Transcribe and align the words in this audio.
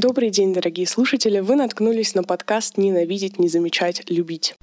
Добрый 0.00 0.30
день, 0.30 0.54
дорогие 0.54 0.86
слушатели! 0.86 1.40
Вы 1.40 1.56
наткнулись 1.56 2.14
на 2.14 2.22
подкаст 2.22 2.78
«Ненавидеть, 2.78 3.40
не 3.40 3.48
замечать, 3.48 4.08
любить». 4.08 4.54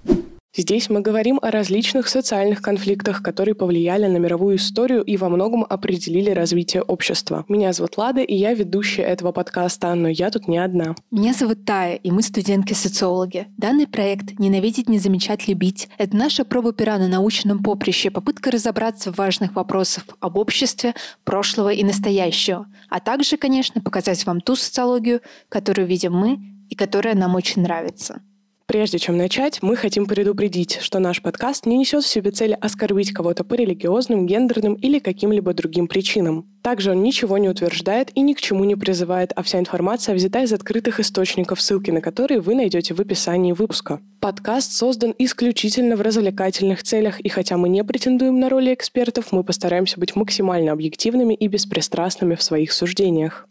Здесь 0.57 0.89
мы 0.89 1.01
говорим 1.01 1.37
о 1.41 1.51
различных 1.51 2.07
социальных 2.07 2.61
конфликтах, 2.61 3.21
которые 3.21 3.55
повлияли 3.55 4.07
на 4.07 4.15
мировую 4.15 4.55
историю 4.55 5.03
и 5.03 5.17
во 5.17 5.27
многом 5.27 5.65
определили 5.67 6.29
развитие 6.29 6.81
общества. 6.81 7.43
Меня 7.49 7.73
зовут 7.73 7.97
Лада, 7.97 8.21
и 8.21 8.33
я 8.33 8.53
ведущая 8.53 9.01
этого 9.01 9.33
подкаста, 9.33 9.93
но 9.95 10.07
я 10.07 10.31
тут 10.31 10.47
не 10.47 10.57
одна. 10.57 10.95
Меня 11.11 11.33
зовут 11.33 11.65
Тая, 11.65 11.95
и 11.95 12.09
мы 12.09 12.21
студентки-социологи. 12.21 13.47
Данный 13.57 13.85
проект 13.85 14.39
«Ненавидеть, 14.39 14.87
не 14.87 14.97
замечать, 14.97 15.45
любить»— 15.49 15.89
это 15.97 16.15
наша 16.15 16.45
проба 16.45 16.71
пера 16.71 16.97
на 16.99 17.09
научном 17.09 17.61
поприще, 17.61 18.09
попытка 18.09 18.49
разобраться 18.49 19.11
в 19.11 19.17
важных 19.17 19.55
вопросах 19.55 20.05
об 20.21 20.37
обществе, 20.37 20.93
прошлого 21.25 21.73
и 21.73 21.83
настоящего, 21.83 22.65
а 22.89 23.01
также, 23.01 23.35
конечно, 23.35 23.81
показать 23.81 24.25
вам 24.25 24.39
ту 24.39 24.55
социологию, 24.55 25.19
которую 25.49 25.85
видим 25.85 26.13
мы 26.13 26.39
и 26.69 26.75
которая 26.75 27.13
нам 27.13 27.35
очень 27.35 27.61
нравится. 27.61 28.21
Прежде 28.67 28.97
чем 28.97 29.15
начать, 29.15 29.61
мы 29.61 29.75
хотим 29.75 30.07
предупредить, 30.07 30.79
что 30.81 30.97
наш 30.97 31.21
подкаст 31.21 31.67
не 31.67 31.77
несет 31.77 32.03
в 32.03 32.07
себе 32.07 32.31
цели 32.31 32.57
оскорбить 32.59 33.13
кого-то 33.13 33.43
по 33.43 33.53
религиозным, 33.53 34.25
гендерным 34.25 34.73
или 34.73 34.97
каким-либо 34.97 35.53
другим 35.53 35.87
причинам. 35.87 36.47
Также 36.63 36.89
он 36.89 37.03
ничего 37.03 37.37
не 37.37 37.47
утверждает 37.47 38.09
и 38.15 38.21
ни 38.21 38.33
к 38.33 38.41
чему 38.41 38.63
не 38.63 38.75
призывает, 38.75 39.31
а 39.35 39.43
вся 39.43 39.59
информация 39.59 40.15
взята 40.15 40.41
из 40.41 40.51
открытых 40.51 40.99
источников, 40.99 41.61
ссылки 41.61 41.91
на 41.91 42.01
которые 42.01 42.41
вы 42.41 42.55
найдете 42.55 42.95
в 42.95 42.99
описании 42.99 43.51
выпуска. 43.51 44.01
Подкаст 44.19 44.71
создан 44.71 45.13
исключительно 45.19 45.95
в 45.95 46.01
развлекательных 46.01 46.81
целях, 46.81 47.19
и 47.19 47.29
хотя 47.29 47.57
мы 47.57 47.69
не 47.69 47.83
претендуем 47.83 48.39
на 48.39 48.49
роли 48.49 48.73
экспертов, 48.73 49.31
мы 49.31 49.43
постараемся 49.43 49.99
быть 49.99 50.15
максимально 50.15 50.71
объективными 50.71 51.35
и 51.35 51.47
беспристрастными 51.47 52.33
в 52.33 52.41
своих 52.41 52.71
суждениях. 52.71 53.47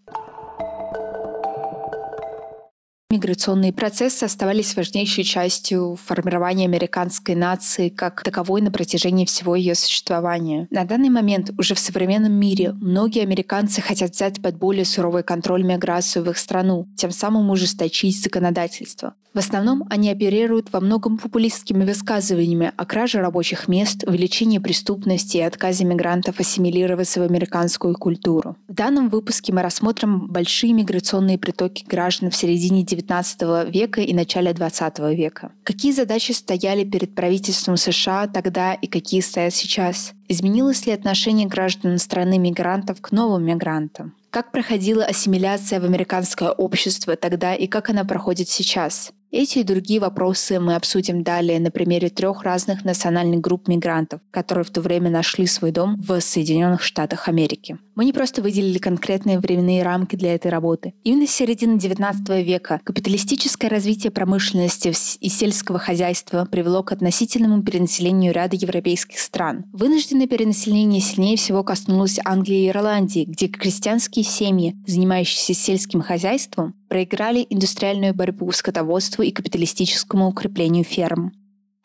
Миграционные 3.11 3.73
процессы 3.73 4.25
оставались 4.25 4.75
важнейшей 4.75 5.25
частью 5.25 5.97
формирования 6.03 6.65
американской 6.65 7.35
нации 7.35 7.91
как 7.91 8.23
таковой 8.23 8.63
на 8.63 8.71
протяжении 8.71 9.27
всего 9.27 9.55
ее 9.55 9.75
существования. 9.75 10.67
На 10.71 10.85
данный 10.85 11.11
момент 11.11 11.51
уже 11.59 11.75
в 11.75 11.79
современном 11.79 12.33
мире 12.33 12.73
многие 12.73 13.23
американцы 13.23 13.83
хотят 13.83 14.13
взять 14.13 14.41
под 14.41 14.57
более 14.57 14.85
суровый 14.85 15.23
контроль 15.23 15.63
миграцию 15.65 16.25
в 16.25 16.31
их 16.31 16.39
страну, 16.39 16.89
тем 16.97 17.11
самым 17.11 17.51
ужесточить 17.51 18.23
законодательство. 18.23 19.15
В 19.35 19.39
основном 19.39 19.85
они 19.91 20.13
оперируют 20.13 20.73
во 20.73 20.79
многом 20.79 21.19
популистскими 21.19 21.85
высказываниями 21.85 22.71
о 22.77 22.87
краже 22.87 23.19
рабочих 23.19 23.67
мест, 23.67 24.05
увеличении 24.07 24.59
преступности 24.59 25.39
и 25.39 25.41
отказе 25.41 25.85
мигрантов 25.85 26.39
ассимилироваться 26.39 27.19
в 27.19 27.25
американскую 27.25 27.97
культуру. 27.97 28.57
В 28.69 28.75
данном 28.75 29.09
выпуске 29.09 29.53
мы 29.53 29.63
рассмотрим 29.63 30.29
большие 30.29 30.73
миграционные 30.73 31.37
притоки 31.37 31.85
граждан 31.85 32.31
в 32.31 32.37
середине 32.37 32.85
XIX 32.95 33.71
века 33.71 34.01
и 34.01 34.13
начале 34.15 34.53
XX 34.53 35.15
века. 35.15 35.53
Какие 35.63 35.93
задачи 35.93 36.33
стояли 36.33 36.85
перед 36.85 37.15
правительством 37.15 37.77
США 37.77 38.27
тогда 38.27 38.75
и 38.75 38.87
какие 38.87 39.21
стоят 39.21 39.55
сейчас? 39.55 40.13
Изменилось 40.29 40.87
ли 40.87 40.93
отношение 40.93 41.47
граждан 41.47 41.99
страны 41.99 42.39
мигрантов 42.39 43.01
к 43.01 43.13
новым 43.13 43.45
мигрантам? 43.45 44.15
Как 44.31 44.51
проходила 44.51 45.05
ассимиляция 45.05 45.79
в 45.81 45.85
американское 45.85 46.51
общество 46.51 47.15
тогда 47.15 47.55
и 47.55 47.69
как 47.69 47.91
она 47.91 48.05
проходит 48.05 48.49
сейчас? 48.49 49.13
Эти 49.37 49.59
и 49.59 49.65
другие 49.65 49.99
вопросы 49.99 50.61
мы 50.61 50.77
обсудим 50.77 51.25
далее 51.25 51.59
на 51.59 51.73
примере 51.73 52.09
трех 52.09 52.45
разных 52.45 52.85
национальных 52.85 53.41
групп 53.41 53.67
мигрантов, 53.67 54.21
которые 54.31 54.65
в 54.65 54.71
то 54.71 54.81
время 54.81 55.11
нашли 55.11 55.49
свой 55.49 55.73
дом 55.73 56.01
в 56.01 56.21
Соединенных 56.21 56.85
Штатах 56.85 57.27
Америки. 57.27 57.77
Мы 57.97 58.05
не 58.05 58.13
просто 58.13 58.43
выделили 58.43 58.79
конкретные 58.79 59.41
временные 59.41 59.83
рамки 59.83 60.15
для 60.15 60.37
этой 60.37 60.53
работы. 60.53 60.95
Именно 61.03 61.27
с 61.27 61.33
середины 61.33 61.79
XIX 61.79 62.45
века 62.45 62.81
капиталистическое 62.85 63.69
развитие 63.69 64.13
промышленности 64.13 64.93
и 65.19 65.29
сельского 65.29 65.81
хозяйства 65.81 66.47
привело 66.49 66.85
к 66.85 66.93
относительному 66.93 67.65
перенаселению 67.65 68.33
ряда 68.33 68.55
европейских 68.55 69.19
стран. 69.19 69.65
Вынужденное 69.73 70.29
перенаселение 70.29 71.01
сильнее 71.01 71.37
всего 71.37 71.65
коснулось 71.65 72.21
Англии 72.25 72.67
и 72.67 72.69
Ирландии, 72.69 73.25
где 73.25 73.49
крестьянские 73.49 74.25
семьи, 74.25 74.77
занимающиеся 74.87 75.55
сельским 75.55 76.03
хозяйством, 76.03 76.75
проиграли 76.95 77.45
индустриальную 77.51 78.15
борьбу 78.15 78.53
скотоводству 78.53 79.25
и 79.25 79.33
капиталистическому 79.33 80.29
укреплению 80.29 80.85
ферм. 80.85 81.33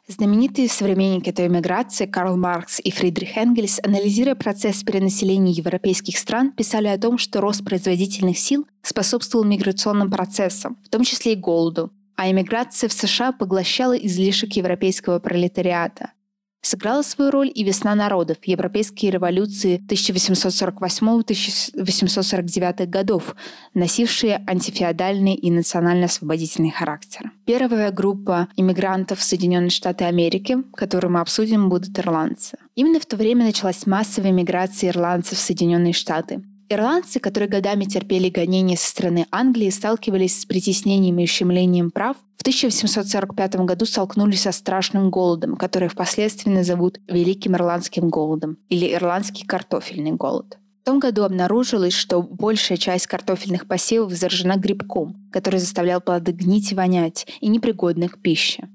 Знаменитые 0.08 0.70
современники 0.70 1.32
этой 1.32 1.50
миграции 1.50 2.06
Карл 2.06 2.38
Маркс 2.38 2.80
и 2.80 2.92
Фридрих 2.92 3.36
Энгельс, 3.36 3.80
анализируя 3.84 4.36
процесс 4.36 4.84
перенаселения 4.84 5.52
европейских 5.52 6.16
стран, 6.20 6.52
писали 6.52 6.90
о 6.90 7.00
том, 7.00 7.18
что 7.18 7.42
рост 7.42 7.66
производительных 7.66 8.38
сил 8.38 8.68
способствовал 8.84 9.46
миграционным 9.46 10.12
процессам, 10.12 10.78
в 10.86 10.90
том 10.90 11.04
числе 11.04 11.34
и 11.34 11.36
голоду, 11.36 11.92
а 12.16 12.30
эмиграция 12.30 12.88
в 12.88 12.94
США 12.94 13.32
поглощала 13.32 13.94
излишек 13.94 14.54
европейского 14.58 15.18
пролетариата. 15.18 16.12
Сыграла 16.62 17.04
свою 17.04 17.32
роль 17.32 17.50
и 17.54 17.64
весна 17.64 17.96
народов, 17.96 18.40
европейские 18.44 19.12
революции 19.12 19.82
1848-1849 19.88 22.86
годов, 22.86 23.34
носившие 23.74 24.44
антифеодальный 24.46 25.36
и 25.36 25.52
национально-освободительный 25.52 26.72
характер. 26.72 27.32
Первая 27.46 27.92
группа 27.92 28.50
иммигрантов 28.58 29.20
в 29.20 29.24
Соединенные 29.24 29.70
Штаты 29.70 30.04
Америки, 30.04 30.58
которую 30.76 31.14
мы 31.14 31.22
обсудим, 31.22 31.70
будут 31.70 31.98
ирландцы. 31.98 32.58
Именно 32.76 33.00
в 33.00 33.06
то 33.06 33.16
время 33.16 33.46
началась 33.46 33.88
массовая 33.88 34.34
миграция 34.34 34.90
ирландцев 34.90 35.38
в 35.38 35.42
Соединенные 35.42 35.94
Штаты. 35.94 36.44
Ирландцы, 36.72 37.20
которые 37.20 37.50
годами 37.50 37.86
терпели 37.86 38.30
гонения 38.30 38.78
со 38.78 38.88
стороны 38.90 39.26
Англии, 39.32 39.72
сталкивались 39.72 40.42
с 40.42 40.46
притеснением 40.46 41.18
и 41.18 41.24
ущемлением 41.24 41.90
прав, 41.90 42.16
в 42.38 42.42
1845 42.42 43.56
году 43.66 43.86
столкнулись 43.86 44.42
со 44.42 44.52
страшным 44.52 45.10
голодом, 45.10 45.56
который 45.56 45.90
впоследствии 45.90 46.52
назовут 46.52 47.00
Великим 47.08 47.56
Ирландским 47.56 48.10
голодом 48.10 48.58
или 48.70 48.94
Ирландский 48.94 49.46
картофельный 49.46 50.12
голод. 50.12 50.60
В 50.84 50.86
том 50.86 51.00
году 51.00 51.24
обнаружилось, 51.24 51.94
что 51.94 52.22
большая 52.22 52.78
часть 52.78 53.08
картофельных 53.08 53.68
посевов 53.68 54.14
заражена 54.14 54.56
грибком, 54.56 55.28
который 55.32 55.60
заставлял 55.60 56.02
плоды 56.02 56.32
гнить 56.34 56.72
и 56.72 56.76
вонять, 56.76 57.26
и 57.42 57.48
непригодны 57.48 58.08
к 58.08 58.20
пище. 58.20 58.70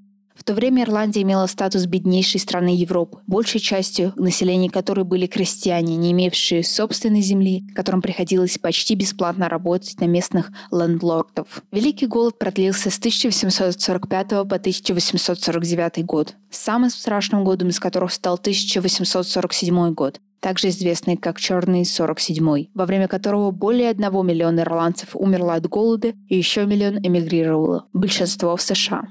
В 0.44 0.46
то 0.46 0.52
время 0.52 0.82
Ирландия 0.82 1.22
имела 1.22 1.46
статус 1.46 1.86
беднейшей 1.86 2.38
страны 2.38 2.76
Европы, 2.76 3.20
большей 3.26 3.60
частью 3.60 4.12
населения 4.16 4.68
которой 4.68 5.06
были 5.06 5.26
крестьяне, 5.26 5.96
не 5.96 6.12
имевшие 6.12 6.62
собственной 6.62 7.22
земли, 7.22 7.64
которым 7.74 8.02
приходилось 8.02 8.58
почти 8.58 8.94
бесплатно 8.94 9.48
работать 9.48 9.98
на 10.00 10.04
местных 10.04 10.52
лендлордов. 10.70 11.62
Великий 11.72 12.06
голод 12.06 12.38
продлился 12.38 12.90
с 12.90 12.98
1845 12.98 14.28
по 14.28 14.42
1849 14.42 16.04
год, 16.04 16.34
самым 16.50 16.90
страшным 16.90 17.42
годом 17.42 17.70
из 17.70 17.80
которых 17.80 18.12
стал 18.12 18.34
1847 18.34 19.94
год, 19.94 20.20
также 20.40 20.68
известный 20.68 21.16
как 21.16 21.40
«Черный 21.40 21.84
47», 21.84 22.68
во 22.74 22.84
время 22.84 23.08
которого 23.08 23.50
более 23.50 23.88
одного 23.88 24.22
миллиона 24.22 24.60
ирландцев 24.60 25.16
умерло 25.16 25.54
от 25.54 25.66
голода 25.66 26.12
и 26.28 26.36
еще 26.36 26.66
миллион 26.66 26.98
эмигрировало, 26.98 27.86
большинство 27.94 28.54
в 28.54 28.60
США. 28.60 29.08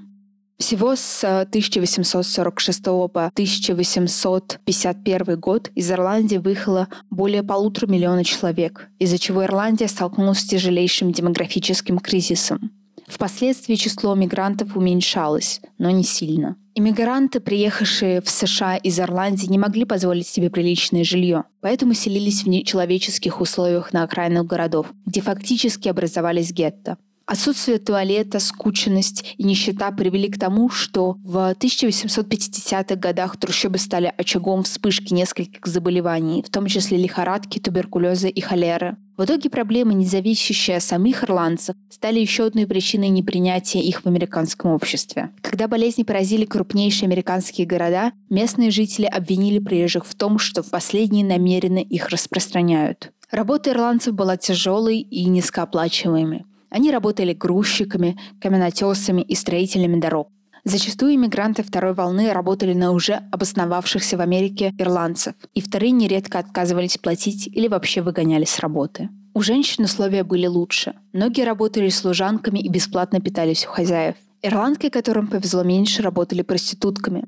Всего 0.60 0.96
с 0.96 1.24
1846 1.24 2.80
э, 2.80 2.84
по 2.84 3.26
1851 3.26 5.40
год 5.40 5.72
из 5.76 5.92
Ирландии 5.92 6.38
выехало 6.38 6.88
более 7.10 7.44
полутора 7.44 7.92
миллиона 7.92 8.24
человек, 8.24 8.88
из-за 9.00 9.18
чего 9.18 9.44
Ирландия 9.44 9.88
столкнулась 9.88 10.40
с 10.40 10.46
тяжелейшим 10.46 11.12
демографическим 11.12 12.00
кризисом. 12.00 12.72
Впоследствии 13.08 13.76
число 13.76 14.16
мигрантов 14.16 14.78
уменьшалось, 14.78 15.62
но 15.78 15.92
не 15.92 16.04
сильно. 16.04 16.56
Иммигранты, 16.76 17.40
приехавшие 17.40 18.22
в 18.22 18.30
США 18.30 18.78
из 18.78 19.00
Ирландии, 19.00 19.46
не 19.46 19.60
могли 19.60 19.86
позволить 19.86 20.28
себе 20.28 20.50
приличное 20.50 21.04
жилье, 21.04 21.44
поэтому 21.62 21.94
селились 21.94 22.44
в 22.44 22.48
нечеловеческих 22.48 23.42
условиях 23.42 23.94
на 23.94 24.04
окраинах 24.04 24.48
городов, 24.48 24.92
где 25.06 25.22
фактически 25.22 25.90
образовались 25.90 26.52
гетто. 26.52 26.98
Отсутствие 27.26 27.80
туалета, 27.80 28.40
скученность 28.40 29.36
и 29.38 29.44
нищета 29.44 29.92
привели 29.92 30.30
к 30.30 30.38
тому, 30.38 30.70
что 30.70 31.16
в 31.24 31.56
1850-х 31.58 32.96
годах 32.96 33.38
трущобы 33.38 33.78
стали 33.78 34.14
очагом 34.18 34.64
вспышки 34.64 35.14
нескольких 35.14 35.66
заболеваний, 35.66 36.44
в 36.46 36.50
том 36.50 36.68
числе 36.68 36.98
лихорадки, 36.98 37.60
туберкулеза 37.60 38.28
и 38.28 38.42
холеры. 38.42 38.98
В 39.16 39.24
итоге 39.24 39.50
проблемы, 39.50 39.94
не 39.94 40.06
зависящие 40.06 40.78
от 40.78 40.84
самих 40.84 41.24
ирландцев, 41.24 41.76
стали 41.90 42.20
еще 42.20 42.46
одной 42.46 42.68
причиной 42.68 43.10
непринятия 43.10 43.80
их 43.80 44.02
в 44.04 44.08
американском 44.08 44.72
обществе. 44.72 45.30
Когда 45.42 45.68
болезни 45.68 46.04
поразили 46.04 46.46
крупнейшие 46.46 47.08
американские 47.08 47.68
города, 47.68 48.12
местные 48.30 48.70
жители 48.70 49.06
обвинили 49.06 49.60
приезжих 49.60 50.06
в 50.06 50.16
том, 50.16 50.40
что 50.40 50.62
в 50.62 50.70
последние 50.72 51.24
намеренно 51.24 51.80
их 51.80 52.10
распространяют. 52.10 53.12
Работа 53.32 53.72
ирландцев 53.72 54.14
была 54.14 54.36
тяжелой 54.36 55.00
и 55.00 55.26
низкооплачиваемой. 55.26 56.46
Они 56.74 56.90
работали 56.90 57.34
грузчиками, 57.34 58.18
каменотесами 58.42 59.22
и 59.22 59.36
строителями 59.36 60.00
дорог. 60.00 60.30
Зачастую 60.64 61.14
иммигранты 61.14 61.62
второй 61.62 61.94
волны 61.94 62.34
работали 62.34 62.74
на 62.74 62.94
уже 62.94 63.22
обосновавшихся 63.32 64.18
в 64.18 64.22
Америке 64.22 64.74
ирландцев, 64.80 65.36
и 65.54 65.62
вторые 65.62 65.92
нередко 65.92 66.40
отказывались 66.40 66.98
платить 66.98 67.46
или 67.46 67.68
вообще 67.68 68.02
выгоняли 68.02 68.46
с 68.46 68.58
работы. 68.58 69.10
У 69.36 69.42
женщин 69.42 69.84
условия 69.84 70.24
были 70.24 70.48
лучше. 70.48 70.96
Многие 71.12 71.44
работали 71.44 71.90
служанками 71.90 72.58
и 72.58 72.70
бесплатно 72.70 73.22
питались 73.22 73.68
у 73.68 73.70
хозяев. 73.70 74.16
Ирландки, 74.42 74.90
которым 74.90 75.28
повезло 75.28 75.62
меньше, 75.62 76.02
работали 76.02 76.42
проститутками. 76.42 77.26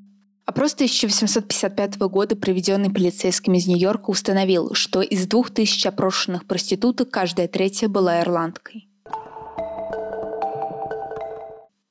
Опрос 0.47 0.73
1855 0.73 1.97
года, 1.99 2.35
проведенный 2.35 2.89
полицейскими 2.89 3.57
из 3.57 3.67
Нью-Йорка, 3.67 4.09
установил, 4.09 4.73
что 4.73 5.01
из 5.01 5.27
двух 5.27 5.51
тысяч 5.51 5.85
опрошенных 5.85 6.45
проституток 6.45 7.11
каждая 7.11 7.47
третья 7.47 7.87
была 7.87 8.21
ирландкой. 8.21 8.87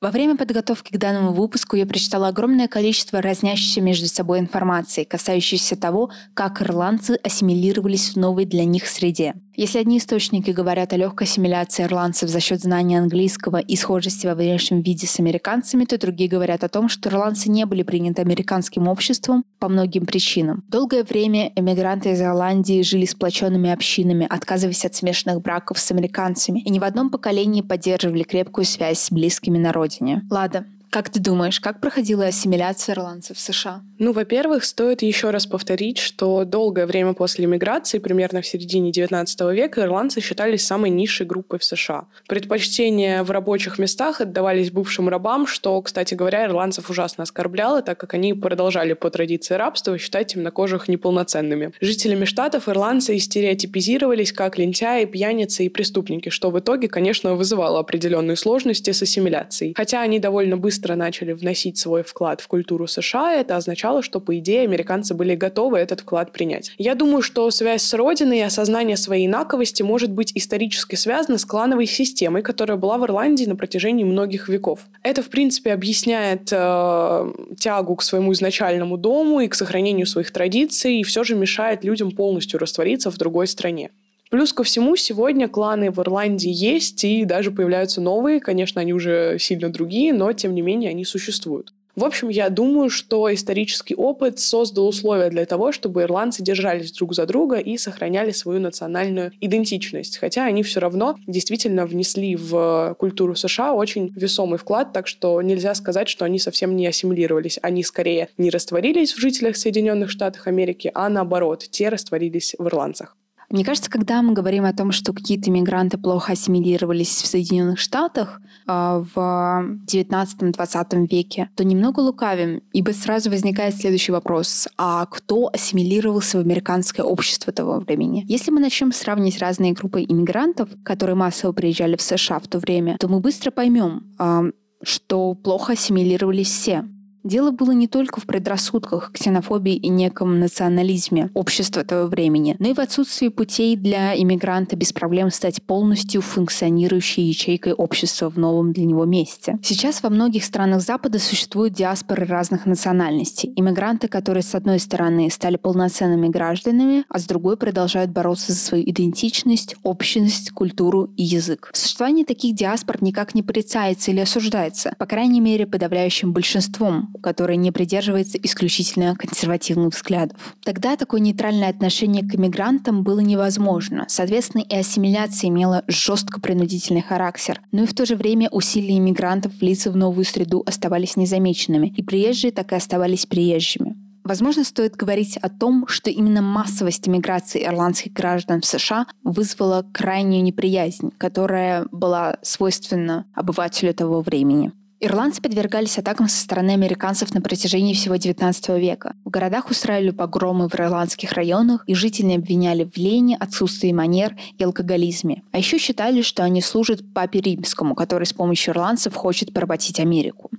Во 0.05 0.11
время 0.11 0.37
подготовки 0.37 0.91
к 0.91 0.99
данному 0.99 1.33
выпуску 1.33 1.75
я 1.75 1.87
прочитала 1.87 2.27
огромное 2.27 2.67
количество 2.67 3.23
разнящейся 3.23 3.81
между 3.81 4.05
собой 4.05 4.37
информации, 4.37 5.03
касающейся 5.03 5.75
того, 5.75 6.11
как 6.35 6.61
ирландцы 6.61 7.17
ассимилировались 7.23 8.09
в 8.09 8.15
новой 8.15 8.45
для 8.45 8.65
них 8.65 8.85
среде. 8.85 9.33
Если 9.55 9.79
одни 9.79 9.99
источники 9.99 10.51
говорят 10.51 10.91
о 10.91 10.97
легкой 10.97 11.23
ассимиляции 11.23 11.83
ирландцев 11.83 12.29
за 12.29 12.41
счет 12.41 12.61
знания 12.61 12.99
английского 12.99 13.57
и 13.57 13.75
схожести 13.77 14.27
во 14.27 14.35
внешнем 14.35 14.81
виде 14.81 15.07
с 15.07 15.19
американцами, 15.19 15.85
то 15.85 15.97
другие 15.97 16.29
говорят 16.29 16.65
о 16.65 16.69
том, 16.69 16.89
что 16.89 17.09
ирландцы 17.09 17.49
не 17.49 17.65
были 17.65 17.81
приняты 17.81 18.21
американским 18.21 18.89
обществом 18.89 19.45
по 19.59 19.69
многим 19.69 20.05
причинам. 20.05 20.63
Долгое 20.67 21.03
время 21.03 21.53
эмигранты 21.55 22.11
из 22.11 22.21
Ирландии 22.21 22.81
жили 22.81 23.05
сплоченными 23.05 23.71
общинами, 23.71 24.27
отказываясь 24.29 24.83
от 24.83 24.93
смешанных 24.93 25.41
браков 25.41 25.79
с 25.79 25.89
американцами, 25.89 26.59
и 26.59 26.69
ни 26.69 26.79
в 26.79 26.83
одном 26.83 27.09
поколении 27.09 27.61
поддерживали 27.61 28.23
крепкую 28.23 28.65
связь 28.65 28.99
с 28.99 29.11
близкими 29.11 29.57
на 29.57 29.71
родине. 30.01 30.21
Лада, 30.29 30.65
как 30.95 31.09
ты 31.09 31.19
думаешь, 31.19 31.59
как 31.59 31.81
проходила 31.81 32.27
ассимиляция 32.27 32.95
ирландцев 32.95 33.35
в 33.35 33.41
США? 33.41 33.81
Ну, 33.99 34.13
во-первых, 34.13 34.63
стоит 34.63 35.01
еще 35.01 35.29
раз 35.29 35.45
повторить, 35.45 35.97
что 35.97 36.45
долгое 36.45 36.85
время 36.85 37.11
после 37.11 37.43
иммиграции, 37.43 37.99
примерно 37.99 38.41
в 38.41 38.47
середине 38.47 38.91
XIX 38.91 39.53
века, 39.53 39.81
ирландцы 39.81 40.21
считались 40.21 40.65
самой 40.65 40.91
низшей 40.91 41.25
группой 41.25 41.59
в 41.59 41.65
США. 41.65 42.05
Предпочтения 42.29 43.23
в 43.23 43.31
рабочих 43.31 43.77
местах 43.77 44.21
отдавались 44.21 44.71
бывшим 44.71 45.09
рабам, 45.09 45.47
что, 45.47 45.81
кстати 45.81 46.13
говоря, 46.13 46.45
ирландцев 46.45 46.89
ужасно 46.89 47.23
оскорбляло, 47.23 47.81
так 47.81 47.99
как 47.99 48.13
они 48.13 48.33
продолжали 48.33 48.93
по 48.93 49.09
традиции 49.09 49.55
рабства 49.55 49.97
считать 49.97 50.27
темнокожих 50.27 50.87
неполноценными. 50.87 51.73
Жителями 51.81 52.23
штатов 52.23 52.69
ирландцы 52.69 53.19
стереотипизировались 53.19 54.31
как 54.31 54.57
лентяи, 54.57 55.03
пьяницы 55.03 55.65
и 55.65 55.69
преступники, 55.69 56.29
что 56.29 56.51
в 56.51 56.59
итоге, 56.59 56.87
конечно, 56.87 57.35
вызывало 57.35 57.79
определенные 57.79 58.37
сложности 58.37 58.91
с 58.91 59.01
ассимиляцией. 59.01 59.73
Хотя 59.75 59.99
они 59.99 60.19
довольно 60.19 60.55
быстро 60.55 60.84
быстро 60.85 60.95
начали 60.95 61.31
вносить 61.31 61.79
свой 61.79 62.03
вклад 62.03 62.41
в 62.41 62.47
культуру 62.47 62.85
США, 62.85 63.33
это 63.33 63.57
означало, 63.57 64.03
что, 64.03 64.19
по 64.19 64.37
идее, 64.37 64.61
американцы 64.61 65.15
были 65.15 65.33
готовы 65.33 65.79
этот 65.79 66.01
вклад 66.01 66.31
принять. 66.31 66.73
Я 66.77 66.93
думаю, 66.93 67.23
что 67.23 67.49
связь 67.49 67.81
с 67.81 67.93
родиной 67.95 68.37
и 68.37 68.41
осознание 68.41 68.95
своей 68.95 69.25
инаковости 69.25 69.81
может 69.81 70.11
быть 70.11 70.31
исторически 70.35 70.95
связана 70.95 71.39
с 71.39 71.45
клановой 71.45 71.87
системой, 71.87 72.43
которая 72.43 72.77
была 72.77 72.99
в 72.99 73.05
Ирландии 73.05 73.45
на 73.45 73.55
протяжении 73.55 74.03
многих 74.03 74.47
веков. 74.47 74.81
Это, 75.01 75.23
в 75.23 75.29
принципе, 75.29 75.73
объясняет 75.73 76.49
э, 76.51 77.33
тягу 77.57 77.95
к 77.95 78.03
своему 78.03 78.31
изначальному 78.33 78.97
дому 78.97 79.39
и 79.39 79.47
к 79.47 79.55
сохранению 79.55 80.05
своих 80.05 80.29
традиций, 80.29 80.99
и 80.99 81.03
все 81.03 81.23
же 81.23 81.35
мешает 81.35 81.83
людям 81.83 82.11
полностью 82.11 82.59
раствориться 82.59 83.09
в 83.09 83.17
другой 83.17 83.47
стране. 83.47 83.89
Плюс 84.29 84.53
ко 84.53 84.63
всему, 84.63 84.95
сегодня 84.95 85.47
кланы 85.47 85.91
в 85.91 85.99
Ирландии 85.99 86.51
есть, 86.51 87.03
и 87.03 87.25
даже 87.25 87.51
появляются 87.51 88.01
новые. 88.01 88.39
Конечно, 88.39 88.81
они 88.81 88.93
уже 88.93 89.37
сильно 89.39 89.69
другие, 89.69 90.13
но, 90.13 90.33
тем 90.33 90.55
не 90.55 90.61
менее, 90.61 90.89
они 90.89 91.05
существуют. 91.05 91.73
В 91.95 92.03
общем, 92.03 92.27
я 92.27 92.49
думаю, 92.49 92.89
что 92.89 93.33
исторический 93.33 93.95
опыт 93.95 94.37
создал 94.37 94.89
условия 94.89 95.29
для 95.29 95.45
того, 95.45 95.71
чтобы 95.71 96.01
ирландцы 96.01 96.43
держались 96.43 96.91
друг 96.91 97.13
за 97.13 97.25
друга 97.25 97.55
и 97.57 97.77
сохраняли 97.77 98.31
свою 98.31 98.59
национальную 98.59 99.31
идентичность. 99.39 100.17
Хотя 100.17 100.43
они 100.43 100.61
все 100.63 100.81
равно 100.81 101.15
действительно 101.25 101.85
внесли 101.85 102.35
в 102.35 102.97
культуру 102.99 103.35
США 103.35 103.73
очень 103.73 104.11
весомый 104.13 104.59
вклад, 104.59 104.91
так 104.91 105.07
что 105.07 105.41
нельзя 105.41 105.73
сказать, 105.73 106.09
что 106.09 106.25
они 106.25 106.37
совсем 106.37 106.75
не 106.75 106.85
ассимилировались. 106.85 107.59
Они 107.61 107.81
скорее 107.81 108.27
не 108.37 108.49
растворились 108.49 109.13
в 109.13 109.17
жителях 109.17 109.55
Соединенных 109.55 110.09
Штатов 110.09 110.47
Америки, 110.47 110.91
а 110.93 111.07
наоборот, 111.07 111.65
те 111.71 111.87
растворились 111.87 112.55
в 112.57 112.67
ирландцах. 112.67 113.15
Мне 113.55 113.63
кажется, 113.63 113.89
когда 113.89 114.21
мы 114.21 114.33
говорим 114.33 114.65
о 114.65 114.73
том, 114.73 114.91
что 114.91 115.13
какие-то 115.13 115.49
мигранты 115.49 115.97
плохо 115.97 116.33
ассимилировались 116.33 117.21
в 117.21 117.25
Соединенных 117.25 117.79
Штатах 117.79 118.41
э, 118.67 119.03
в 119.15 119.77
19-20 119.87 121.07
веке, 121.07 121.49
то 121.55 121.63
немного 121.63 122.01
лукавим, 122.01 122.61
ибо 122.73 122.91
сразу 122.91 123.29
возникает 123.29 123.77
следующий 123.77 124.11
вопрос. 124.11 124.67
А 124.77 125.05
кто 125.05 125.49
ассимилировался 125.53 126.37
в 126.37 126.41
американское 126.41 127.05
общество 127.05 127.53
того 127.53 127.79
времени? 127.79 128.25
Если 128.27 128.51
мы 128.51 128.59
начнем 128.59 128.91
сравнивать 128.91 129.39
разные 129.39 129.71
группы 129.71 130.03
иммигрантов, 130.03 130.67
которые 130.83 131.15
массово 131.15 131.53
приезжали 131.53 131.95
в 131.95 132.01
США 132.01 132.39
в 132.39 132.49
то 132.49 132.59
время, 132.59 132.97
то 132.99 133.07
мы 133.07 133.21
быстро 133.21 133.51
поймем, 133.51 134.03
э, 134.19 134.51
что 134.83 135.33
плохо 135.33 135.71
ассимилировались 135.71 136.49
все. 136.49 136.83
Дело 137.25 137.49
было 137.49 137.71
не 137.71 137.87
только 137.87 138.21
в 138.21 138.27
предрассудках, 138.27 139.11
ксенофобии 139.11 139.73
и 139.73 139.89
неком 139.89 140.39
национализме 140.39 141.31
общества 141.33 141.83
того 141.83 142.05
времени, 142.05 142.55
но 142.59 142.67
и 142.67 142.73
в 142.75 142.79
отсутствии 142.79 143.29
путей 143.29 143.75
для 143.75 144.15
иммигранта 144.15 144.75
без 144.75 144.93
проблем 144.93 145.31
стать 145.31 145.63
полностью 145.63 146.21
функционирующей 146.21 147.23
ячейкой 147.23 147.73
общества 147.73 148.29
в 148.29 148.37
новом 148.37 148.73
для 148.73 148.85
него 148.85 149.05
месте. 149.05 149.57
Сейчас 149.63 150.03
во 150.03 150.11
многих 150.11 150.43
странах 150.43 150.81
Запада 150.81 151.17
существуют 151.17 151.73
диаспоры 151.73 152.27
разных 152.27 152.67
национальностей. 152.67 153.51
Иммигранты, 153.55 154.07
которые, 154.07 154.43
с 154.43 154.53
одной 154.53 154.77
стороны, 154.77 155.31
стали 155.31 155.55
полноценными 155.55 156.27
гражданами, 156.27 157.05
а 157.09 157.17
с 157.17 157.25
другой 157.25 157.57
продолжают 157.57 158.11
бороться 158.11 158.51
за 158.51 158.59
свою 158.59 158.83
идентичность, 158.87 159.77
общность, 159.81 160.51
культуру 160.51 161.11
и 161.17 161.23
язык. 161.23 161.71
Существование 161.73 162.23
таких 162.23 162.55
диаспор 162.55 163.01
никак 163.01 163.33
не 163.33 163.41
порицается 163.41 164.11
или 164.11 164.19
осуждается, 164.19 164.93
по 164.99 165.07
крайней 165.07 165.41
мере, 165.41 165.65
подавляющим 165.65 166.31
большинством 166.31 167.14
который 167.21 167.57
не 167.57 167.71
придерживается 167.71 168.37
исключительно 168.37 169.15
консервативных 169.15 169.93
взглядов. 169.93 170.55
Тогда 170.63 170.95
такое 170.95 171.19
нейтральное 171.19 171.69
отношение 171.69 172.23
к 172.23 172.35
иммигрантам 172.35 173.03
было 173.03 173.19
невозможно. 173.19 174.05
Соответственно, 174.07 174.63
и 174.63 174.75
ассимиляция 174.75 175.49
имела 175.49 175.83
жестко 175.87 176.39
принудительный 176.39 177.01
характер. 177.01 177.61
Но 177.71 177.83
и 177.83 177.87
в 177.87 177.93
то 177.93 178.05
же 178.05 178.15
время 178.15 178.49
усилия 178.49 178.97
иммигрантов 178.97 179.53
влиться 179.59 179.91
в 179.91 179.95
новую 179.95 180.25
среду 180.25 180.63
оставались 180.65 181.15
незамеченными, 181.15 181.93
и 181.95 182.03
приезжие 182.03 182.51
так 182.51 182.71
и 182.71 182.75
оставались 182.75 183.25
приезжими. 183.25 183.95
Возможно, 184.25 184.63
стоит 184.63 184.95
говорить 184.95 185.37
о 185.37 185.49
том, 185.49 185.87
что 185.87 186.09
именно 186.09 186.41
массовость 186.41 187.07
иммиграции 187.07 187.63
ирландских 187.63 188.11
граждан 188.11 188.61
в 188.61 188.65
США 188.65 189.05
вызвала 189.23 189.85
крайнюю 189.93 190.41
неприязнь, 190.41 191.11
которая 191.19 191.85
была 191.91 192.37
свойственна 192.41 193.27
обывателю 193.35 193.93
того 193.93 194.21
времени. 194.21 194.71
Ирландцы 195.05 195.39
подвергались 195.39 195.99
атакам 195.99 196.27
со 196.27 196.41
стороны 196.41 196.71
американцев 196.71 197.31
на 197.31 197.39
протяжении 197.39 197.93
всего 197.93 198.15
XIX 198.15 198.79
века. 198.79 199.13
В 199.23 199.29
городах 199.29 199.69
устраивали 199.69 200.09
погромы 200.09 200.67
в 200.67 200.73
ирландских 200.73 201.33
районах, 201.33 201.83
и 201.85 201.93
жители 201.93 202.33
обвиняли 202.33 202.89
в 202.91 202.97
лени, 202.97 203.37
отсутствии 203.39 203.91
манер 203.91 204.35
и 204.57 204.63
алкоголизме. 204.63 205.43
А 205.51 205.59
еще 205.59 205.77
считали, 205.77 206.23
что 206.23 206.43
они 206.43 206.59
служат 206.59 207.13
папе 207.13 207.39
римскому, 207.39 207.93
который 207.93 208.23
с 208.23 208.33
помощью 208.33 208.73
ирландцев 208.73 209.13
хочет 209.13 209.53
поработить 209.53 209.99
Америку. 209.99 210.49